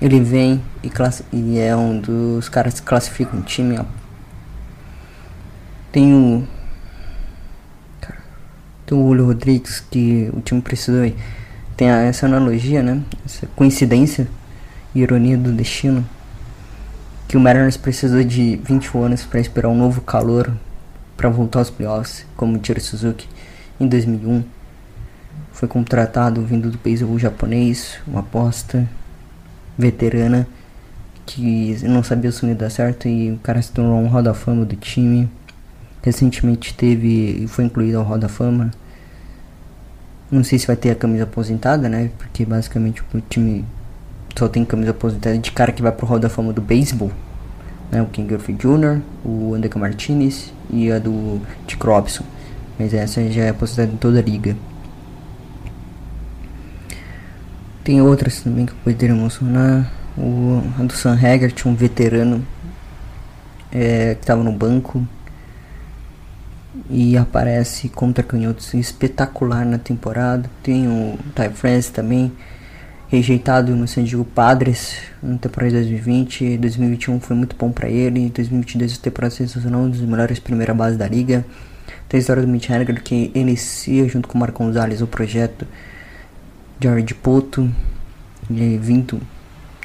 Ele 0.01 0.21
vem 0.21 0.63
e, 0.83 0.91
e 1.33 1.59
é 1.59 1.75
um 1.75 1.99
dos 1.99 2.49
caras 2.49 2.81
que 2.81 2.87
classificam 2.87 3.41
o 3.41 3.43
time. 3.43 3.81
Tem 5.91 6.13
o. 6.13 6.47
Tem 8.85 8.97
o 8.97 9.09
Julio 9.09 9.27
Rodrigues 9.27 9.81
que 9.81 10.31
o 10.33 10.41
time 10.41 10.61
precisou 10.61 11.11
tem 11.77 11.89
essa 11.89 12.27
analogia, 12.27 12.83
né? 12.83 13.03
Essa 13.25 13.47
coincidência, 13.55 14.27
ironia 14.95 15.37
do 15.37 15.53
destino, 15.53 16.05
que 17.29 17.37
o 17.37 17.41
Mariners 17.41 17.77
precisou 17.77 18.25
de 18.25 18.57
20 18.57 18.97
anos 18.97 19.25
para 19.25 19.41
esperar 19.41 19.69
um 19.69 19.77
novo 19.77 20.01
calor 20.01 20.53
para 21.17 21.29
voltar 21.29 21.59
aos 21.59 21.71
playoffs, 21.71 22.25
como 22.37 22.59
Tiro 22.59 22.81
Suzuki 22.81 23.29
em 23.79 23.87
2001. 23.87 24.43
Foi 25.53 25.69
contratado 25.69 26.43
vindo 26.43 26.71
do 26.71 26.79
beisebol 26.79 27.19
japonês, 27.19 27.99
uma 28.07 28.21
aposta 28.21 28.89
veterana 29.77 30.47
que 31.27 31.77
não 31.83 32.03
sabia 32.03 32.31
se 32.31 32.47
ia 32.47 32.55
dar 32.55 32.71
certo 32.71 33.09
e 33.09 33.33
o 33.33 33.39
cara 33.39 33.61
se 33.61 33.73
tornou 33.73 34.01
um 34.01 34.07
roda 34.07 34.33
fama 34.33 34.65
do 34.65 34.77
time. 34.77 35.29
Recentemente 36.03 36.73
teve 36.73 37.43
e 37.43 37.49
foi 37.49 37.65
incluído 37.65 37.99
ao 37.99 38.05
roda 38.05 38.29
fama 38.29 38.71
não 40.31 40.43
sei 40.43 40.59
se 40.59 40.67
vai 40.67 40.77
ter 40.77 40.91
a 40.91 40.95
camisa 40.95 41.25
aposentada, 41.25 41.89
né? 41.89 42.11
Porque 42.19 42.45
basicamente 42.45 43.03
o 43.15 43.21
time 43.21 43.65
só 44.37 44.49
tem 44.49 44.65
camisa 44.65 44.91
aposentada 44.91 45.39
de 45.39 45.51
cara 45.51 45.73
que 45.73 45.83
vai 45.83 45.93
pro 45.93 46.07
Hall 46.07 46.19
da 46.19 46.29
Fama 46.29 46.53
do 46.53 46.61
beisebol. 46.61 47.11
Né? 47.91 48.03
O 48.03 48.07
King 48.07 48.29
Griffey 48.29 48.55
Jr., 48.55 49.01
o 49.25 49.55
Andeka 49.55 49.79
Martinez 49.79 50.53
e 50.71 50.91
a 50.91 50.99
do 50.99 51.41
Dick 51.67 51.85
Robson. 51.85 52.25
Mas 52.79 52.93
essa 52.93 53.23
já 53.31 53.45
é 53.45 53.49
aposentada 53.51 53.93
em 53.93 53.97
toda 53.97 54.19
a 54.19 54.23
liga. 54.23 54.57
Tem 57.85 58.03
outras 58.03 58.41
também 58.41 58.67
que 58.67 58.73
eu 58.73 58.79
poderia 58.83 59.15
mencionar. 59.15 59.93
O, 60.19 60.63
a 60.79 60.83
do 60.83 60.93
Sam 60.93 61.15
Haggart, 61.15 61.67
um 61.67 61.75
veterano 61.75 62.45
é, 63.71 64.15
que 64.15 64.23
estava 64.23 64.43
no 64.43 64.51
banco 64.51 65.07
e 66.91 67.17
aparece 67.17 67.89
contra 67.89 68.23
canhotos 68.23 68.75
espetacular 68.75 69.65
na 69.65 69.79
temporada. 69.79 70.49
Tem 70.63 70.87
o 70.87 71.19
Ty 71.35 71.51
France 71.55 71.91
também, 71.91 72.33
rejeitado 73.09 73.75
no 73.75 73.87
San 73.87 74.05
Diego 74.05 74.25
Padres 74.25 74.99
na 75.23 75.39
temporada 75.39 75.73
de 75.73 75.91
2020. 75.91 76.59
2021 76.59 77.21
foi 77.21 77.37
muito 77.37 77.57
bom 77.57 77.71
para 77.71 77.89
ele. 77.89 78.29
2022 78.31 78.99
a 78.99 79.03
temporada 79.03 79.35
sensacional, 79.35 79.83
um 79.83 79.91
dos 79.91 80.01
melhores 80.01 80.39
primeira 80.39 80.75
base 80.75 80.97
da 80.97 81.07
liga. 81.07 81.45
Tem 82.09 82.19
a 82.19 82.21
história 82.21 82.43
do 82.43 82.49
Mitch 82.49 82.71
Haniger 82.71 83.03
que 83.03 83.31
inicia 83.35 84.09
junto 84.09 84.29
com 84.29 84.37
o 84.37 84.41
Marco 84.41 84.63
Gonzalez 84.63 85.03
o 85.03 85.07
projeto 85.07 85.67
Jared 86.81 87.15
Poto, 87.15 87.71
vindo 88.49 89.21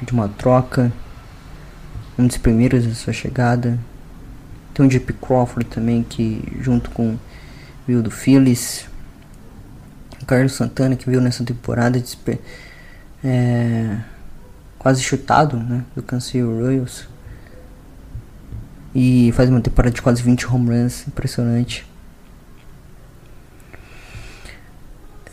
de 0.02 0.12
uma 0.12 0.28
troca, 0.28 0.92
um 2.18 2.26
dos 2.26 2.36
primeiros 2.36 2.86
da 2.86 2.94
sua 2.94 3.12
chegada. 3.12 3.78
Tem 4.74 4.86
o 4.86 4.88
JP 4.88 5.12
Crawford 5.14 5.68
também, 5.68 6.02
que 6.02 6.42
junto 6.60 6.90
com 6.90 7.18
viu 7.86 8.02
do 8.02 8.10
Phillies. 8.10 8.86
O 10.20 10.26
Carlos 10.26 10.52
Santana, 10.52 10.96
que 10.96 11.08
viu 11.10 11.20
nessa 11.20 11.44
temporada 11.44 12.02
é, 13.24 13.98
quase 14.78 15.02
chutado 15.02 15.56
né, 15.56 15.84
do 15.94 16.02
Kansas 16.02 16.32
Royals. 16.32 17.08
E 18.94 19.32
faz 19.32 19.48
uma 19.48 19.60
temporada 19.60 19.94
de 19.94 20.02
quase 20.02 20.22
20 20.22 20.46
home 20.46 20.68
runs, 20.70 21.06
impressionante. 21.08 21.86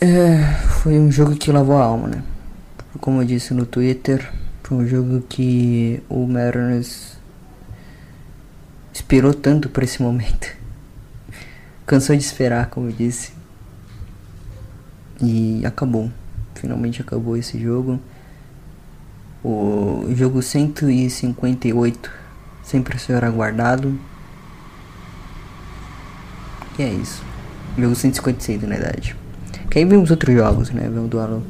É, 0.02 0.54
foi 0.82 0.98
um 0.98 1.12
jogo 1.12 1.36
que 1.36 1.52
lavou 1.52 1.78
a 1.78 1.84
alma, 1.84 2.08
né? 2.08 2.24
Como 3.02 3.22
eu 3.22 3.26
disse 3.26 3.54
no 3.54 3.66
Twitter, 3.66 4.32
foi 4.64 4.78
um 4.78 4.88
jogo 4.88 5.22
que 5.28 6.02
o 6.08 6.26
Mariners 6.26 7.19
esperou 9.10 9.34
tanto 9.34 9.70
por 9.70 9.82
esse 9.82 10.04
momento. 10.04 10.56
Cansou 11.84 12.16
de 12.16 12.22
esperar, 12.22 12.68
como 12.68 12.90
eu 12.90 12.92
disse. 12.92 13.34
E 15.20 15.66
acabou. 15.66 16.12
Finalmente 16.54 17.02
acabou 17.02 17.36
esse 17.36 17.60
jogo. 17.60 18.00
O 19.44 20.06
jogo 20.16 20.44
158 20.44 22.12
sempre 22.62 23.00
será 23.00 23.26
aguardado. 23.26 24.00
E 26.78 26.84
é 26.84 26.90
isso. 26.90 27.24
Jogo 27.80 27.96
156 27.96 28.62
na 28.62 28.68
verdade. 28.68 29.16
Que 29.72 29.80
aí 29.80 29.86
vem 29.86 30.00
os 30.00 30.12
outros 30.12 30.36
jogos, 30.36 30.70
né? 30.70 30.88
Vem 30.88 31.04
o 31.04 31.08
duelo. 31.08 31.44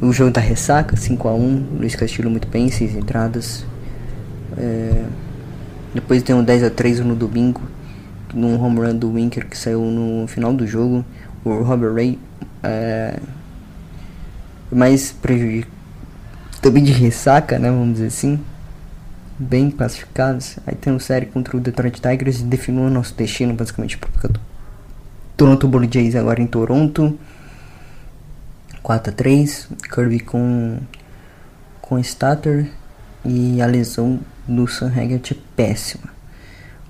O 0.00 0.12
jogo 0.12 0.30
da 0.30 0.40
ressaca, 0.40 0.94
5x1. 0.94 1.76
Luiz 1.76 1.96
Castilho 1.96 2.30
muito 2.30 2.46
bem, 2.46 2.70
6 2.70 2.94
entradas. 2.94 3.66
É... 4.56 5.23
Depois 5.94 6.22
tem 6.22 6.34
um 6.34 6.42
10 6.42 6.64
a 6.64 6.70
3 6.70 7.00
no 7.00 7.14
domingo, 7.14 7.62
num 8.34 8.60
home 8.60 8.80
run 8.80 8.96
do 8.96 9.12
Winker 9.12 9.48
que 9.48 9.56
saiu 9.56 9.80
no 9.80 10.26
final 10.26 10.52
do 10.52 10.66
jogo. 10.66 11.04
O 11.44 11.62
Robert 11.62 11.94
Ray 11.94 12.18
é 12.62 13.18
mais 14.72 15.12
prejudicado, 15.12 15.72
também 16.60 16.82
de 16.82 16.92
ressaca, 16.92 17.58
né, 17.58 17.70
vamos 17.70 17.94
dizer 17.94 18.06
assim. 18.06 18.40
Bem 19.38 19.70
classificados. 19.70 20.58
Aí 20.66 20.74
tem 20.74 20.92
uma 20.92 21.00
série 21.00 21.26
contra 21.26 21.56
o 21.56 21.60
Detroit 21.60 22.00
Tigers 22.00 22.40
e 22.40 22.44
definiu 22.44 22.88
nosso 22.90 23.14
destino, 23.14 23.54
basicamente, 23.54 23.98
porque 23.98 24.28
Toronto 25.36 25.68
Blue 25.68 25.88
Jays 25.90 26.16
agora 26.16 26.40
em 26.40 26.46
Toronto. 26.46 27.18
4 28.82 29.12
a 29.12 29.14
3 29.14 29.68
Kirby 29.90 30.20
com 30.20 30.78
com 31.80 31.98
starter 31.98 32.70
e 33.24 33.60
a 33.60 33.66
lesão 33.66 34.20
do 34.46 34.66
Sam 34.66 34.92
Haggart 34.94 35.32
é 35.32 35.36
péssima. 35.56 36.12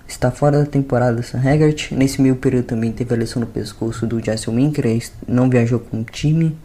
Está 0.07 0.31
fora 0.31 0.61
da 0.61 0.67
temporada 0.67 1.23
Sam 1.23 1.39
Haggart. 1.39 1.93
Nesse 1.93 2.21
meio 2.21 2.37
período 2.37 2.67
também 2.67 2.93
teve 2.93 3.15
a 3.15 3.17
lesão 3.17 3.41
no 3.41 3.47
pescoço 3.47 4.07
do 4.07 4.23
Jesse 4.23 4.51
Winker, 4.51 5.03
não 5.27 5.49
viajou 5.49 5.81
com 5.81 6.01
o 6.01 6.05
time. 6.05 6.57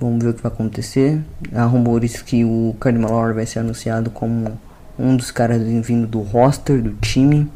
Vamos 0.00 0.22
ver 0.22 0.30
o 0.30 0.34
que 0.34 0.42
vai 0.42 0.52
acontecer. 0.52 1.20
Há 1.54 1.64
rumores 1.64 2.20
que 2.22 2.44
o 2.44 2.74
Cardinal 2.80 3.10
Malor 3.10 3.34
vai 3.34 3.46
ser 3.46 3.60
anunciado 3.60 4.10
como 4.10 4.58
um 4.98 5.16
dos 5.16 5.30
caras 5.30 5.62
vindo 5.62 6.06
do 6.06 6.20
roster 6.20 6.82
do 6.82 6.92
time. 6.94 7.50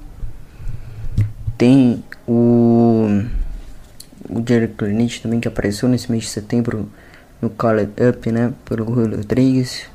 Tem 1.57 2.03
o 2.27 3.25
o 4.29 4.43
Clinich 4.77 5.23
também 5.23 5.41
que 5.41 5.49
apareceu 5.49 5.89
nesse 5.89 6.11
mês 6.11 6.25
de 6.25 6.31
setembro 6.31 6.89
no 7.43 7.51
Call 7.51 7.79
It 7.79 7.93
Up, 8.03 8.31
né, 8.31 8.53
pelo 8.65 8.85
Julio 8.85 9.17
Rodrigues. 9.17 9.87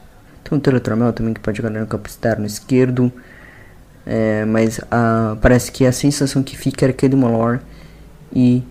Tem 0.45 0.57
o 0.57 0.61
Teletramel 0.61 1.11
também 1.11 1.33
que 1.33 1.39
pode 1.39 1.57
jogar 1.57 1.71
no 1.71 1.87
campo 1.87 2.07
externo 2.07 2.45
esquerdo. 2.45 3.11
É, 4.05 4.45
mas 4.45 4.79
a, 4.91 5.35
parece 5.41 5.71
que 5.71 5.85
a 5.85 5.91
sensação 5.91 6.43
que 6.43 6.55
fica 6.55 6.85
era 6.85 6.93
que 6.93 7.03
ele 7.03 7.15
Molor 7.15 7.59
e 8.31 8.63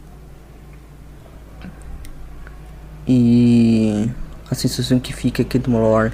e 3.06 4.08
a 4.48 4.54
sensação 4.54 5.00
que 5.00 5.12
fica 5.12 5.42
é 5.42 5.44
que 5.44 5.58
do 5.58 5.68
Molor 5.68 6.12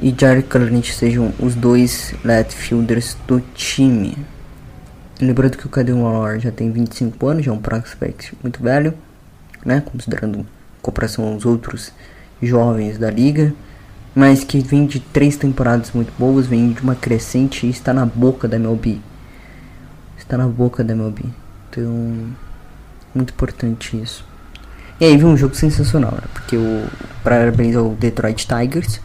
e 0.00 0.14
Jared 0.18 0.46
Clinch 0.48 0.92
sejam 0.92 1.32
os 1.38 1.54
dois 1.54 2.14
left 2.24 2.54
fielders 2.54 3.16
do 3.26 3.40
time. 3.54 4.16
Lembrando 5.20 5.56
que 5.56 5.66
o 5.66 5.68
Cadê 5.68 5.92
Molor 5.92 6.38
já 6.38 6.50
tem 6.50 6.70
25 6.70 7.26
anos, 7.26 7.44
já 7.44 7.52
é 7.52 7.54
um 7.54 7.58
prospect 7.58 8.36
muito 8.42 8.62
velho, 8.62 8.94
né, 9.64 9.80
considerando 9.80 10.46
comparação 10.82 11.26
aos 11.26 11.46
outros 11.46 11.92
jovens 12.42 12.98
da 12.98 13.10
liga, 13.10 13.54
mas 14.18 14.42
que 14.42 14.58
vem 14.58 14.84
de 14.84 14.98
três 14.98 15.36
temporadas 15.36 15.92
muito 15.92 16.12
boas, 16.18 16.44
vem 16.44 16.72
de 16.72 16.82
uma 16.82 16.96
crescente 16.96 17.68
e 17.68 17.70
está 17.70 17.94
na 17.94 18.04
boca 18.04 18.48
da 18.48 18.56
MLB. 18.56 18.98
Está 20.18 20.36
na 20.36 20.48
boca 20.48 20.82
da 20.82 20.92
MLB. 20.92 21.22
Então, 21.70 22.26
muito 23.14 23.32
importante 23.32 23.96
isso. 23.96 24.24
E 25.00 25.04
aí 25.04 25.16
viu 25.16 25.28
um 25.28 25.36
jogo 25.36 25.54
sensacional, 25.54 26.10
né? 26.10 26.22
Porque 26.34 26.56
o 26.56 26.88
parabéns 27.22 27.76
ao 27.76 27.90
Detroit 27.90 28.44
Tigers, 28.44 29.00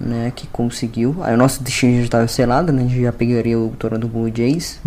né, 0.00 0.32
que 0.34 0.48
conseguiu. 0.48 1.18
Aí 1.22 1.32
o 1.32 1.38
nosso 1.38 1.62
destino 1.62 1.98
já 1.98 2.02
estava 2.06 2.26
selado, 2.26 2.72
né? 2.72 2.82
A 2.82 2.86
gente 2.88 3.02
já 3.02 3.12
pegaria 3.12 3.56
o 3.56 3.72
Toronto 3.78 4.08
Blue 4.08 4.28
Jays. 4.34 4.80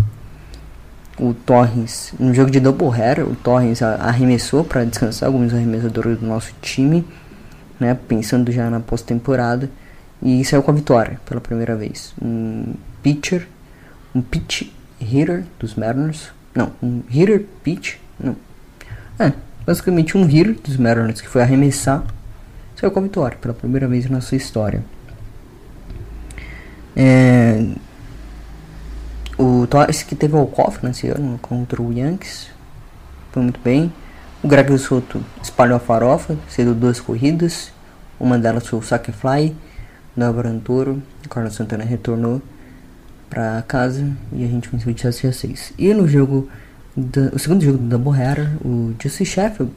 O 1.18 1.32
Torres, 1.32 2.12
no 2.20 2.34
jogo 2.34 2.50
de 2.50 2.60
doubleheader, 2.60 3.26
o 3.26 3.34
Torres 3.36 3.80
arremessou 3.80 4.64
para 4.64 4.84
descansar 4.84 5.28
alguns 5.28 5.54
arremessadores 5.54 6.18
do 6.18 6.26
nosso 6.26 6.52
time, 6.60 7.06
né, 7.80 7.98
pensando 8.06 8.52
já 8.52 8.68
na 8.70 8.78
pós-temporada, 8.78 9.70
e 10.22 10.44
saiu 10.44 10.62
com 10.62 10.70
a 10.70 10.74
vitória 10.74 11.18
pela 11.24 11.40
primeira 11.40 11.74
vez. 11.74 12.14
Um 12.20 12.74
pitcher, 13.02 13.48
um 14.14 14.20
pitch 14.20 14.68
hitter 15.00 15.44
dos 15.58 15.74
Mariners, 15.74 16.30
não, 16.54 16.72
um 16.82 17.02
hitter 17.08 17.46
pitch, 17.64 17.96
não. 18.18 18.36
É, 19.18 19.32
basicamente 19.66 20.16
um 20.16 20.26
hitter 20.26 20.54
dos 20.62 20.76
Mariners 20.76 21.20
que 21.20 21.28
foi 21.28 21.40
arremessar, 21.40 22.04
saiu 22.76 22.90
com 22.90 22.98
a 22.98 23.02
vitória 23.02 23.38
pela 23.38 23.54
primeira 23.54 23.88
vez 23.88 24.08
na 24.10 24.20
sua 24.20 24.36
história. 24.36 24.84
É, 26.94 27.64
o 29.38 29.66
Torres 29.66 30.02
que 30.02 30.14
teve 30.14 30.34
o 30.34 30.38
walk 30.38 30.84
nesse 30.84 31.08
ano 31.08 31.38
contra 31.40 31.80
o 31.80 31.92
Yankees, 31.92 32.50
foi 33.32 33.42
muito 33.42 33.60
bem. 33.60 33.92
O 34.42 34.48
Greg 34.48 34.76
Soto 34.78 35.22
espalhou 35.42 35.76
a 35.76 35.80
farofa, 35.80 36.36
cedeu 36.48 36.74
duas 36.74 36.98
corridas, 36.98 37.72
uma 38.18 38.38
delas 38.38 38.66
foi 38.66 38.78
o 38.78 38.82
saque 38.82 39.12
fly, 39.12 39.54
Brantoro, 40.16 41.02
o 41.24 41.28
Carlos 41.28 41.54
Santana 41.54 41.84
retornou 41.84 42.42
para 43.28 43.62
casa 43.62 44.10
e 44.32 44.44
a 44.44 44.46
gente 44.46 44.68
venceu 44.68 44.92
de 44.92 45.00
7 45.00 45.26
a 45.26 45.32
6. 45.32 45.72
E 45.78 45.94
no 45.94 46.06
jogo 46.08 46.48
o 47.32 47.38
segundo 47.38 47.64
jogo 47.64 47.78
do 47.78 47.84
Doubleheader, 47.84 48.50
o 48.64 48.94
Jesse 49.00 49.24
Sheffield. 49.24 49.74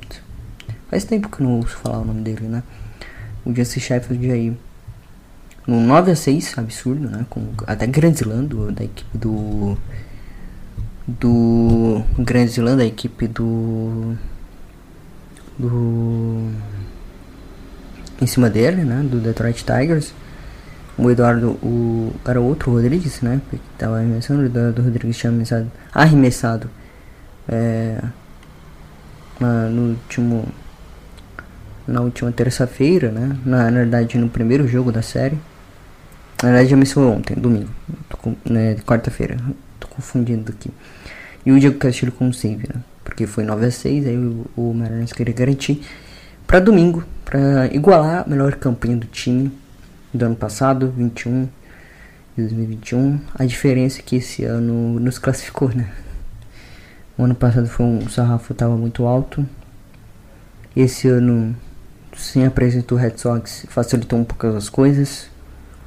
Faz 0.89 1.03
tempo 1.03 1.29
que 1.29 1.43
não 1.43 1.57
ouço 1.57 1.77
falar 1.77 1.99
o 1.99 2.05
nome 2.05 2.21
dele, 2.21 2.47
né? 2.47 2.63
O 3.45 3.53
Jesse 3.53 3.79
Sheffield 3.79 4.31
aí. 4.31 4.57
No 5.65 5.79
9 5.79 6.11
a 6.11 6.15
6 6.15 6.57
absurdo, 6.57 7.09
né? 7.09 7.25
Com 7.29 7.49
até 7.65 7.87
Grand 7.87 8.11
Slam 8.11 8.45
do, 8.45 8.71
da 8.71 8.83
equipe 8.83 9.17
do. 9.17 9.77
Do. 11.07 12.03
Grand 12.17 12.45
Slam 12.45 12.77
da 12.77 12.85
equipe 12.85 13.27
do. 13.27 14.17
Do. 15.57 16.49
Em 18.21 18.27
cima 18.27 18.49
dele, 18.49 18.83
né? 18.83 19.03
Do 19.03 19.19
Detroit 19.19 19.63
Tigers. 19.63 20.13
O 20.97 21.09
Eduardo, 21.09 21.51
o, 21.63 22.13
era 22.25 22.39
outro 22.39 22.71
Rodrigues, 22.71 23.21
né? 23.21 23.41
Que 23.49 23.59
tava 23.77 23.97
arremessando. 23.97 24.43
O 24.43 24.45
Eduardo 24.45 24.81
Rodrigues 24.81 25.17
tinha 25.17 25.31
arremessado, 25.31 25.71
arremessado 25.93 26.69
é, 27.47 28.01
na, 29.39 29.69
no 29.69 29.91
último 29.91 30.47
na 31.87 32.01
última 32.01 32.31
terça-feira, 32.31 33.11
né? 33.11 33.37
Na, 33.45 33.69
na, 33.69 33.79
verdade, 33.79 34.17
no 34.17 34.29
primeiro 34.29 34.67
jogo 34.67 34.91
da 34.91 35.01
série. 35.01 35.37
Na 36.41 36.51
verdade, 36.51 36.75
me 36.75 36.85
ontem, 37.05 37.35
domingo. 37.35 37.69
Com, 38.21 38.35
né, 38.45 38.75
quarta-feira. 38.85 39.37
Tô 39.79 39.87
confundindo 39.87 40.51
aqui. 40.51 40.71
E 41.45 41.51
o 41.51 41.59
Diego 41.59 41.77
Castilho 41.77 42.11
com 42.11 42.29
o 42.29 42.33
save, 42.33 42.69
né? 42.73 42.81
Porque 43.13 43.27
foi 43.27 43.43
9 43.43 43.67
a 43.67 43.71
6 43.71 44.07
aí 44.07 44.17
o, 44.17 44.43
o 44.57 44.73
Mariners 44.73 45.13
queria 45.13 45.35
garantir 45.35 45.83
para 46.47 46.59
domingo, 46.59 47.03
para 47.23 47.67
igualar 47.67 48.23
a 48.25 48.27
melhor 48.27 48.55
campanha 48.55 48.97
do 48.97 49.05
time 49.05 49.51
do 50.11 50.25
ano 50.25 50.35
passado, 50.35 50.91
21 50.97 51.47
2021. 52.35 53.19
A 53.35 53.45
diferença 53.45 53.99
é 53.99 54.01
que 54.01 54.15
esse 54.15 54.43
ano 54.43 54.99
nos 54.99 55.19
classificou, 55.19 55.69
né? 55.69 55.91
O 57.15 57.23
ano 57.23 57.35
passado 57.35 57.67
foi 57.67 57.85
um 57.85 57.99
o 57.99 58.09
sarrafo 58.09 58.51
estava 58.51 58.75
muito 58.75 59.05
alto. 59.05 59.47
Esse 60.75 61.07
ano, 61.07 61.55
sem 62.17 62.47
a 62.47 62.49
presença 62.49 62.87
do 62.87 62.95
Red 62.95 63.17
Sox, 63.17 63.67
facilitou 63.69 64.17
um 64.17 64.23
pouco 64.23 64.47
as 64.47 64.69
coisas. 64.69 65.29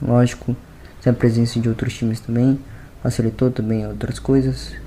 Lógico, 0.01 0.57
sem 1.01 1.11
a 1.11 1.15
presença 1.15 1.59
de 1.59 1.69
outros 1.69 1.93
times 1.93 2.21
também, 2.21 2.61
facilitou 3.03 3.51
também 3.51 3.85
outras 3.85 4.21
coisas. 4.21 4.86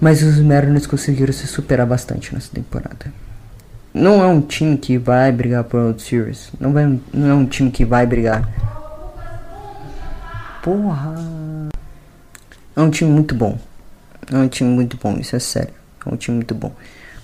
Mas 0.00 0.22
os 0.22 0.38
Mariners 0.38 0.86
conseguiram 0.86 1.32
se 1.32 1.46
superar 1.46 1.86
bastante 1.86 2.34
nessa 2.34 2.50
temporada. 2.52 3.12
Não 3.92 4.22
é 4.22 4.26
um 4.26 4.42
time 4.42 4.76
que 4.76 4.98
vai 4.98 5.32
brigar 5.32 5.64
por 5.64 5.80
World 5.80 6.02
Series. 6.02 6.50
Não, 6.60 6.72
vai, 6.72 7.00
não 7.12 7.28
é 7.30 7.34
um 7.34 7.46
time 7.46 7.70
que 7.70 7.84
vai 7.84 8.06
brigar. 8.06 8.46
Porra! 10.62 11.14
É 12.74 12.80
um 12.80 12.90
time 12.90 13.10
muito 13.10 13.34
bom. 13.34 13.58
É 14.30 14.36
um 14.36 14.48
time 14.48 14.68
muito 14.68 14.98
bom, 15.02 15.16
isso 15.18 15.34
é 15.34 15.38
sério. 15.38 15.72
É 16.04 16.12
um 16.12 16.16
time 16.16 16.36
muito 16.36 16.54
bom. 16.54 16.72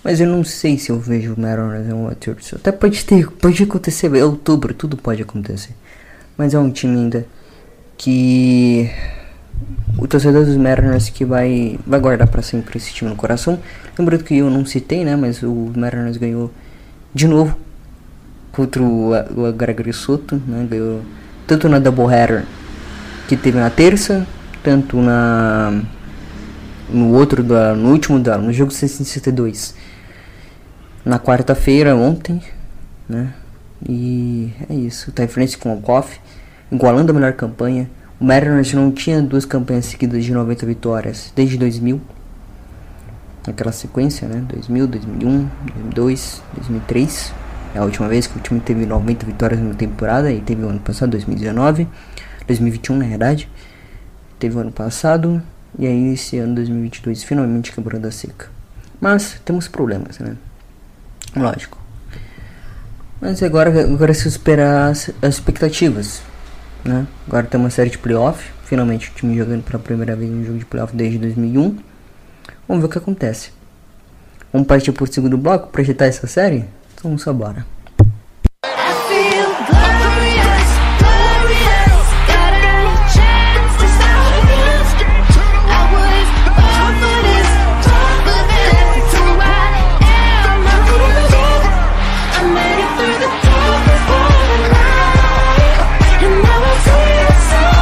Mas 0.02 0.18
eu 0.18 0.26
não 0.26 0.42
sei 0.42 0.78
se 0.78 0.90
eu 0.90 0.98
vejo 0.98 1.34
o 1.34 1.40
Mariners 1.40 1.86
em 1.88 1.92
uma 1.92 2.14
torcida. 2.14 2.56
Até 2.56 2.72
pode 2.72 3.04
ter, 3.04 3.30
pode 3.30 3.62
acontecer, 3.62 4.14
é 4.16 4.24
outubro, 4.24 4.72
tudo 4.72 4.96
pode 4.96 5.22
acontecer. 5.22 5.74
Mas 6.38 6.54
é 6.54 6.58
um 6.58 6.70
time 6.70 6.96
ainda 6.96 7.26
que 7.98 8.90
o 9.98 10.06
torcedor 10.06 10.44
dos 10.44 10.56
Mariners 10.56 11.08
que 11.10 11.24
vai 11.24 11.78
vai 11.86 12.00
guardar 12.00 12.28
para 12.28 12.42
sempre 12.42 12.78
esse 12.78 12.92
time 12.92 13.10
no 13.10 13.16
coração. 13.16 13.58
Lembrando 13.98 14.24
que 14.24 14.36
eu 14.38 14.50
não 14.50 14.64
citei, 14.64 15.04
né, 15.04 15.16
mas 15.16 15.42
o 15.42 15.72
Mariners 15.76 16.16
ganhou 16.16 16.50
de 17.14 17.28
novo 17.28 17.56
contra 18.50 18.82
o, 18.82 19.12
o 19.12 19.52
Gregory 19.52 19.92
Soto, 19.92 20.40
né, 20.46 20.66
ganhou 20.68 21.02
tanto 21.46 21.68
na 21.68 21.78
doubleheader 21.78 22.44
que 23.28 23.36
teve 23.36 23.58
na 23.58 23.70
terça, 23.70 24.26
tanto 24.62 25.00
na 25.00 25.82
no 26.88 27.12
outro 27.14 27.42
duelo, 27.42 27.76
no 27.76 27.90
último 27.90 28.18
duelo, 28.18 28.42
no 28.42 28.52
jogo 28.52 28.70
662. 28.70 29.74
Na 31.04 31.18
quarta-feira, 31.18 31.96
ontem, 31.96 32.42
né? 33.08 33.32
E 33.88 34.52
é 34.68 34.74
isso. 34.74 35.10
Tá 35.10 35.24
em 35.24 35.28
frente 35.28 35.58
com 35.58 35.74
o 35.74 35.80
Koff, 35.80 36.20
igualando 36.70 37.10
a 37.10 37.14
melhor 37.14 37.32
campanha. 37.32 37.90
O 38.22 38.24
Mariners 38.24 38.72
não 38.72 38.92
tinha 38.92 39.20
duas 39.20 39.44
campanhas 39.44 39.86
seguidas 39.86 40.24
de 40.24 40.32
90 40.32 40.64
vitórias 40.64 41.32
desde 41.34 41.58
2000. 41.58 42.00
Naquela 43.44 43.72
sequência, 43.72 44.28
né? 44.28 44.44
2000, 44.48 44.86
2001, 44.86 45.48
2002, 45.64 46.42
2003. 46.54 47.34
É 47.74 47.80
a 47.80 47.82
última 47.82 48.06
vez 48.06 48.28
que 48.28 48.38
o 48.38 48.40
time 48.40 48.60
teve 48.60 48.86
90 48.86 49.26
vitórias 49.26 49.60
na 49.60 49.74
temporada 49.74 50.30
e 50.30 50.40
teve 50.40 50.62
o 50.62 50.68
ano 50.68 50.78
passado, 50.78 51.10
2019, 51.10 51.88
2021 52.46 52.96
na 52.96 53.06
verdade. 53.06 53.48
Teve 54.38 54.56
o 54.56 54.60
ano 54.60 54.70
passado, 54.70 55.42
e 55.76 55.84
aí 55.84 56.12
esse 56.12 56.38
ano 56.38 56.54
2022 56.54 57.24
finalmente 57.24 57.72
quebrando 57.72 58.06
a 58.06 58.12
seca. 58.12 58.48
Mas 59.00 59.40
temos 59.44 59.66
problemas, 59.66 60.20
né? 60.20 60.36
Lógico. 61.34 61.76
Mas 63.20 63.42
agora, 63.42 63.82
agora 63.82 64.14
se 64.14 64.28
esperar 64.28 64.92
as, 64.92 65.10
as 65.20 65.34
expectativas. 65.34 66.22
Né? 66.84 67.06
Agora 67.26 67.46
tem 67.46 67.60
uma 67.60 67.70
série 67.70 67.90
de 67.90 67.98
playoff. 67.98 68.50
Finalmente 68.64 69.10
o 69.10 69.14
time 69.14 69.36
jogando 69.36 69.62
pela 69.62 69.78
primeira 69.78 70.16
vez 70.16 70.30
um 70.30 70.44
jogo 70.44 70.58
de 70.58 70.64
playoff 70.64 70.94
desde 70.96 71.18
2001. 71.18 71.78
Vamos 72.66 72.82
ver 72.82 72.86
o 72.86 72.88
que 72.88 72.98
acontece. 72.98 73.50
Vamos 74.52 74.66
partir 74.66 74.92
por 74.92 75.08
segundo 75.08 75.38
bloco 75.38 75.68
para 75.68 75.82
agitar 75.82 76.08
essa 76.08 76.26
série? 76.26 76.64
Então 76.94 77.04
vamos 77.04 77.26
embora. 77.26 77.64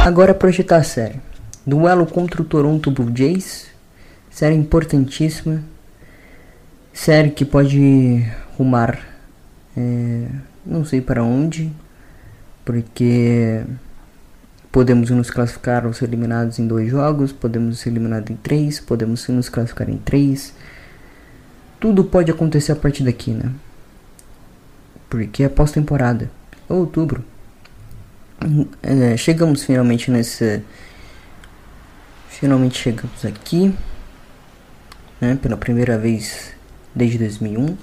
Agora 0.03 0.33
projetar 0.33 0.77
a 0.77 0.83
série. 0.83 1.21
Duelo 1.63 2.07
contra 2.07 2.41
o 2.41 2.45
Toronto 2.45 2.89
Blue 2.89 3.15
Jays. 3.15 3.67
Série 4.31 4.55
importantíssima. 4.55 5.61
Série 6.91 7.29
que 7.29 7.45
pode 7.45 8.25
rumar. 8.57 8.99
É, 9.77 10.25
não 10.65 10.83
sei 10.83 11.01
para 11.01 11.23
onde. 11.23 11.71
Porque 12.65 13.63
podemos 14.71 15.11
nos 15.11 15.29
classificar 15.29 15.85
ou 15.85 15.93
ser 15.93 16.05
eliminados 16.05 16.57
em 16.57 16.65
dois 16.65 16.89
jogos. 16.89 17.31
Podemos 17.31 17.77
ser 17.77 17.91
eliminados 17.91 18.31
em 18.31 18.35
três. 18.35 18.79
Podemos 18.79 19.27
nos 19.27 19.49
classificar 19.49 19.87
em 19.87 19.97
três. 19.97 20.51
Tudo 21.79 22.03
pode 22.03 22.31
acontecer 22.31 22.71
a 22.71 22.75
partir 22.75 23.03
daqui, 23.03 23.29
né? 23.29 23.51
Porque 25.07 25.43
é 25.43 25.49
pós-temporada. 25.49 26.31
É 26.67 26.73
outubro. 26.73 27.23
É, 28.81 29.15
chegamos 29.17 29.63
finalmente 29.63 30.09
nesse. 30.09 30.61
Finalmente 32.29 32.77
chegamos 32.77 33.23
aqui. 33.23 33.73
Né, 35.19 35.37
pela 35.39 35.55
primeira 35.55 35.97
vez 35.97 36.51
desde 36.95 37.19
2001. 37.19 37.77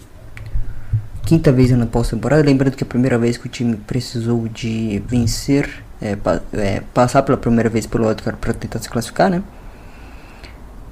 Quinta 1.24 1.52
vez 1.52 1.70
na 1.70 1.86
pós-temporada. 1.86 2.42
Lembrando 2.42 2.74
que 2.74 2.82
a 2.82 2.86
primeira 2.86 3.16
vez 3.16 3.36
que 3.36 3.46
o 3.46 3.48
time 3.48 3.76
precisou 3.76 4.48
de 4.48 5.02
vencer. 5.06 5.84
É, 6.00 6.16
pa, 6.16 6.40
é, 6.52 6.80
passar 6.94 7.22
pela 7.22 7.36
primeira 7.36 7.68
vez 7.68 7.86
pelo 7.86 8.06
wildcard 8.06 8.38
para 8.40 8.52
tentar 8.54 8.78
se 8.78 8.88
classificar, 8.88 9.30
né? 9.30 9.42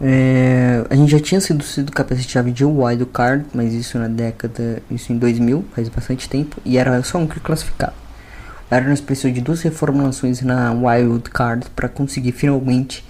É, 0.00 0.84
a 0.90 0.94
gente 0.94 1.10
já 1.10 1.20
tinha 1.20 1.40
sido, 1.40 1.62
sido 1.64 1.92
capaz-chave 1.92 2.50
de 2.52 2.64
wildcard, 2.64 3.46
mas 3.54 3.72
isso 3.72 3.98
na 3.98 4.08
década, 4.08 4.82
isso 4.90 5.12
em 5.12 5.16
2000, 5.16 5.64
faz 5.74 5.88
bastante 5.88 6.28
tempo, 6.28 6.60
e 6.64 6.76
era 6.76 7.00
só 7.02 7.18
um 7.18 7.26
que 7.26 7.38
classificava. 7.40 8.05
Arians 8.70 9.00
precisou 9.00 9.30
de 9.30 9.40
duas 9.40 9.62
reformulações 9.62 10.42
na 10.42 10.72
Wild 10.72 11.30
Card 11.30 11.66
para 11.74 11.88
conseguir 11.88 12.32
finalmente 12.32 13.04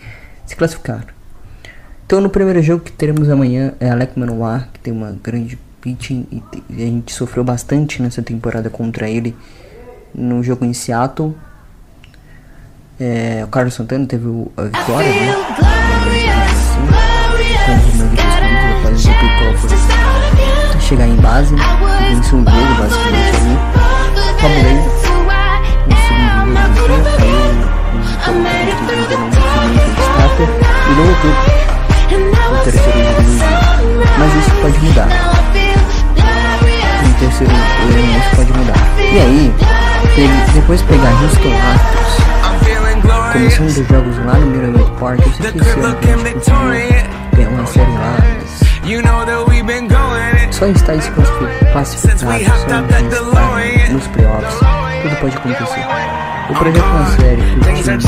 se 0.45 0.55
classificar. 0.55 1.07
Então 2.05 2.21
no 2.21 2.29
primeiro 2.31 2.63
jogo 2.63 2.85
que 2.85 2.93
teremos 2.93 3.29
amanhã 3.29 3.75
é 3.81 3.91
Alec 3.91 4.19
Manoir, 4.19 4.69
que 4.73 4.81
tem 4.81 4.93
uma 4.93 5.17
grande 5.23 5.59
pitching 5.81 6.27
e 6.31 6.83
a 6.83 6.87
gente 6.87 7.13
sofreu 7.13 7.43
bastante 7.43 8.03
nessa 8.03 8.23
temporada 8.23 8.69
contra 8.69 9.09
ele 9.09 9.35
no 10.15 10.43
jogo 10.43 10.65
em 10.65 10.73
Seattle. 10.73 11.35
É, 12.99 13.43
o 13.45 13.49
Carlos 13.49 13.75
Santana 13.75 14.07
teve 14.07 14.27
a 14.57 14.63
vitória, 14.63 15.11
né? 15.11 15.35
pick 19.19 20.81
chegar 20.81 21.09
em 21.09 21.17
base, 21.17 21.55
venceu 21.55 22.39
o 22.39 22.45
jogo 22.45 22.75
basicamente 22.79 23.37
ali. 23.37 23.59
Fabulei 24.39 25.06
depois 40.57 40.81
pegar 40.83 41.13
Houston 41.23 41.53
Astros, 41.75 42.17
começando 43.33 43.67
os 43.69 43.75
jogos 43.75 44.17
lá 44.25 44.35
no 44.39 44.47
Miramar 44.47 44.91
Park, 44.99 45.21
eu 45.21 45.33
sei 45.35 45.53
que 45.53 45.59
que 45.59 46.09
a 46.09 46.17
gente 46.17 46.33
conseguiu 46.33 47.49
uma 47.51 47.67
série 47.67 47.93
lá, 47.93 48.17
só 50.53 50.67
está 50.67 50.99
se 50.99 51.11
classificado, 51.11 51.87
só 51.87 52.37
está 52.37 52.53
nos 53.93 54.07
playoffs, 54.07 54.59
tudo 55.03 55.17
pode 55.21 55.37
acontecer. 55.37 55.85
O 56.49 56.55
projeto 56.55 56.79
é 56.79 56.83
uma 56.83 57.07
série 57.17 57.43
que 57.43 57.51
o 57.51 57.63
time 57.63 58.01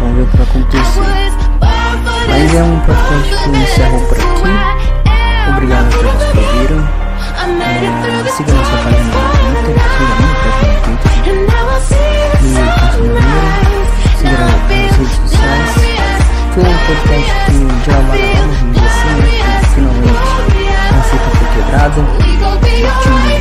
Vamos 0.00 0.16
ver 0.16 0.22
o 0.22 0.26
que 0.26 0.36
vai 0.36 0.46
acontecer. 0.46 1.32
Mas 2.28 2.54
é 2.54 2.62
um 2.62 2.80
podcast 2.80 3.44
que 3.44 3.56
encerro 3.56 4.00
por 4.08 4.18
aqui. 4.18 4.83
Siga 8.34 8.52
nossa 8.52 8.76
página 8.78 9.04
no 9.04 9.12
Twitter. 9.62 9.86
Siga 9.94 10.14
minha 10.18 10.34
página 10.34 10.72
no 10.74 10.96
Twitter. 10.98 11.14
E 11.14 11.34
Siga 14.18 14.36
nas 14.38 14.58
redes 14.68 15.12
sociais. 15.14 15.70
Foi 16.52 16.62
um 16.62 16.78
podcast 16.86 17.44
que 17.46 17.90
já 17.90 17.98
vai 18.00 18.18
vamos 18.34 18.58
dizer 18.72 18.86
assim, 18.86 19.12
né? 19.14 19.24
Que 19.60 19.66
finalmente 19.74 20.18
a 20.90 21.02
seca 21.02 21.30
foi 21.30 21.46
quebrada. 21.54 22.00
O 22.00 22.04
time 23.02 23.32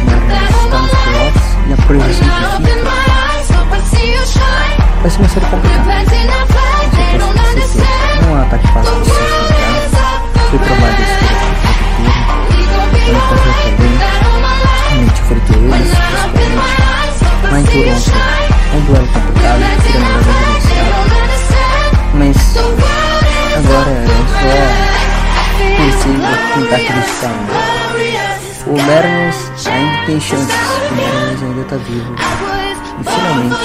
está 0.61 0.77
nos 0.77 0.91
playoffs 0.91 1.47
e 1.67 1.73
a 1.73 1.77
projeção 1.77 2.27
que 2.27 2.67
fica 2.67 2.93
vai 5.01 5.09
ser 5.11 5.19
uma 5.19 5.29
série 5.29 5.45
complicada. 5.47 6.52
Lá 17.73 17.79
em 17.79 17.85
Toronto, 17.85 18.11
é 18.71 18.75
um 18.75 18.81
duelo 18.81 19.07
complicado, 19.07 19.57
melhor 19.57 20.21
gerenciado. 20.21 21.01
Mas 22.13 22.37
agora 23.57 23.89
é 23.89 24.05
só 24.29 24.53
torcer 25.77 26.17
tentar 26.53 26.79
ainda. 26.85 27.41
O 28.67 28.69
Mariners 28.79 29.39
ainda 29.65 30.05
tem 30.05 30.19
chances, 30.19 30.53
o 30.53 30.93
Mariners 30.93 31.41
ainda 31.41 31.61
está 31.61 31.77
vivo. 31.77 32.15
E 32.99 33.03
finalmente 33.03 33.57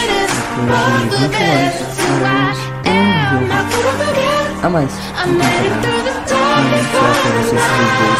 depois 0.56 0.80
de 0.88 1.16
21 1.16 1.44
anos, 1.52 1.76
Maranhão 2.08 2.56
tem 2.82 2.98
um 2.98 3.12
jogo 3.28 3.52
a 4.62 4.68
mais 4.70 4.92
no 5.26 5.38
campeonato. 5.38 5.88
Não 6.58 6.80
só 6.84 7.06
para 7.20 7.30
você 7.42 7.56
esses 7.56 7.92
dois 7.98 8.18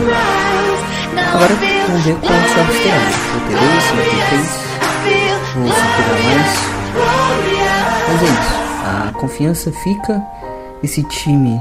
jogos 0.00 0.99
Agora 1.32 1.54
vamos 1.86 2.02
ver 2.04 2.16
quantos 2.16 2.78
teremos. 2.78 3.16
Vou 3.30 3.40
ter 3.46 3.56
dois, 3.58 3.84
vou 3.86 4.04
ter 4.04 4.20
três, 4.28 4.48
vou 5.54 5.68
superar 5.68 6.18
mais. 6.24 6.52
Mas 8.08 8.22
é 8.22 8.24
isso. 8.24 8.54
A 8.84 9.12
confiança 9.12 9.72
fica. 9.72 10.22
Esse 10.82 11.02
time 11.04 11.60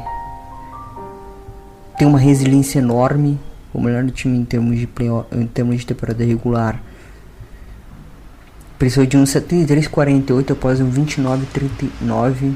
tem 1.98 2.08
uma 2.08 2.20
resiliência 2.20 2.80
enorme. 2.80 3.40
O 3.74 3.82
melhor 3.82 4.10
time 4.12 4.38
em 4.38 4.46
termos 4.46 4.80
de 4.80 4.88
play, 4.88 5.10
em 5.32 5.46
termos 5.46 5.78
de 5.78 5.86
temporada 5.86 6.24
regular 6.24 6.82
Precisou 8.80 9.06
de 9.06 9.18
um 9.18 9.26
73,48 9.26 10.52
após 10.52 10.80
um 10.80 10.90
29,39 10.90 12.56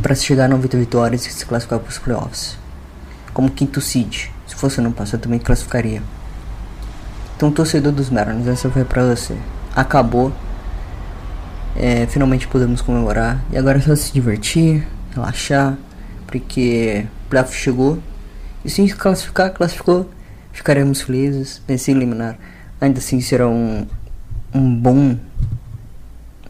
para 0.00 0.14
chegar 0.14 0.46
a 0.46 0.48
90 0.48 0.78
vitórias 0.78 1.26
e 1.26 1.30
se 1.30 1.44
classificar 1.44 1.78
para 1.80 1.90
os 1.90 1.98
playoffs. 1.98 2.56
Como 3.34 3.50
quinto 3.50 3.82
seed. 3.82 4.30
Se 4.56 4.60
fosse 4.60 4.80
não 4.80 4.90
passar, 4.90 5.18
também 5.18 5.38
classificaria. 5.38 6.02
Então, 7.36 7.52
torcedor 7.52 7.92
dos 7.92 8.08
Mariners, 8.08 8.48
essa 8.48 8.70
foi 8.70 8.84
para 8.84 9.04
você. 9.04 9.36
Acabou. 9.74 10.32
É, 11.76 12.06
finalmente 12.06 12.48
podemos 12.48 12.80
comemorar. 12.80 13.44
E 13.52 13.58
agora 13.58 13.76
é 13.76 13.80
só 13.82 13.94
se 13.94 14.12
divertir, 14.12 14.88
relaxar. 15.14 15.76
Porque 16.26 17.06
o 17.26 17.28
playoff 17.28 17.54
chegou. 17.54 17.98
E 18.64 18.70
se 18.70 18.88
classificar, 18.88 19.52
classificou. 19.52 20.10
Ficaremos 20.52 21.02
felizes. 21.02 21.60
Vencer 21.68 21.94
eliminar 21.94 22.38
ainda 22.80 22.98
assim 22.98 23.20
será 23.20 23.48
um, 23.48 23.86
um 24.54 24.74
bom 24.74 25.16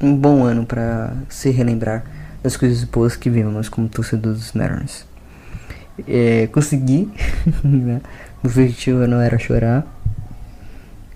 um 0.00 0.14
bom 0.14 0.44
ano 0.44 0.66
para 0.66 1.14
se 1.28 1.50
relembrar 1.50 2.04
das 2.42 2.56
coisas 2.56 2.84
boas 2.84 3.16
que 3.16 3.30
vimos 3.30 3.68
como 3.68 3.88
torcedor 3.88 4.34
dos 4.34 4.52
Mariners. 4.52 5.06
É, 6.06 6.46
consegui, 6.48 7.10
né? 7.64 8.00
O 8.42 8.46
objetivo 8.46 9.06
não 9.06 9.20
era 9.20 9.38
chorar. 9.38 9.86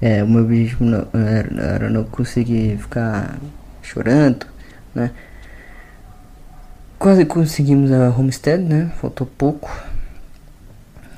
É, 0.01 0.23
o 0.25 0.29
meu 0.29 0.45
objetivo 0.45 0.85
não 0.85 1.07
era, 1.13 1.63
era 1.63 1.91
não 1.91 2.05
conseguir 2.05 2.79
ficar 2.79 3.39
chorando, 3.83 4.47
né? 4.95 5.11
Quase 6.99 7.25
conseguimos 7.25 7.91
a 7.93 8.11
Homestead, 8.11 8.63
né? 8.63 8.91
Faltou 9.01 9.27
pouco. 9.27 9.71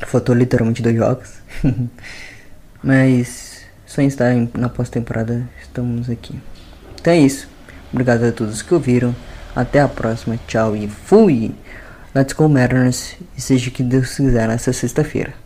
Faltou 0.07 0.35
literalmente 0.35 0.83
dois 0.83 0.97
jogos. 0.97 1.33
Mas 2.83 3.63
só 3.87 4.01
estar 4.03 4.33
na 4.55 4.69
pós-temporada 4.69 5.49
estamos 5.61 6.09
aqui. 6.09 6.39
Então 7.01 7.13
é 7.13 7.19
isso. 7.19 7.49
Obrigado 7.93 8.25
a 8.25 8.33
todos 8.33 8.63
que 8.63 8.73
ouviram. 8.73 9.15
Até 9.55 9.81
a 9.81 9.89
próxima. 9.89 10.39
Tchau 10.47 10.75
e 10.75 10.89
fui! 10.89 11.55
Let's 12.15 12.35
go 12.35 12.47
Mariners 12.47 13.17
e 13.37 13.41
seja 13.41 13.71
o 13.71 13.73
que 13.73 13.83
Deus 13.83 14.15
quiser 14.15 14.47
nessa 14.47 14.71
sexta-feira. 14.71 15.41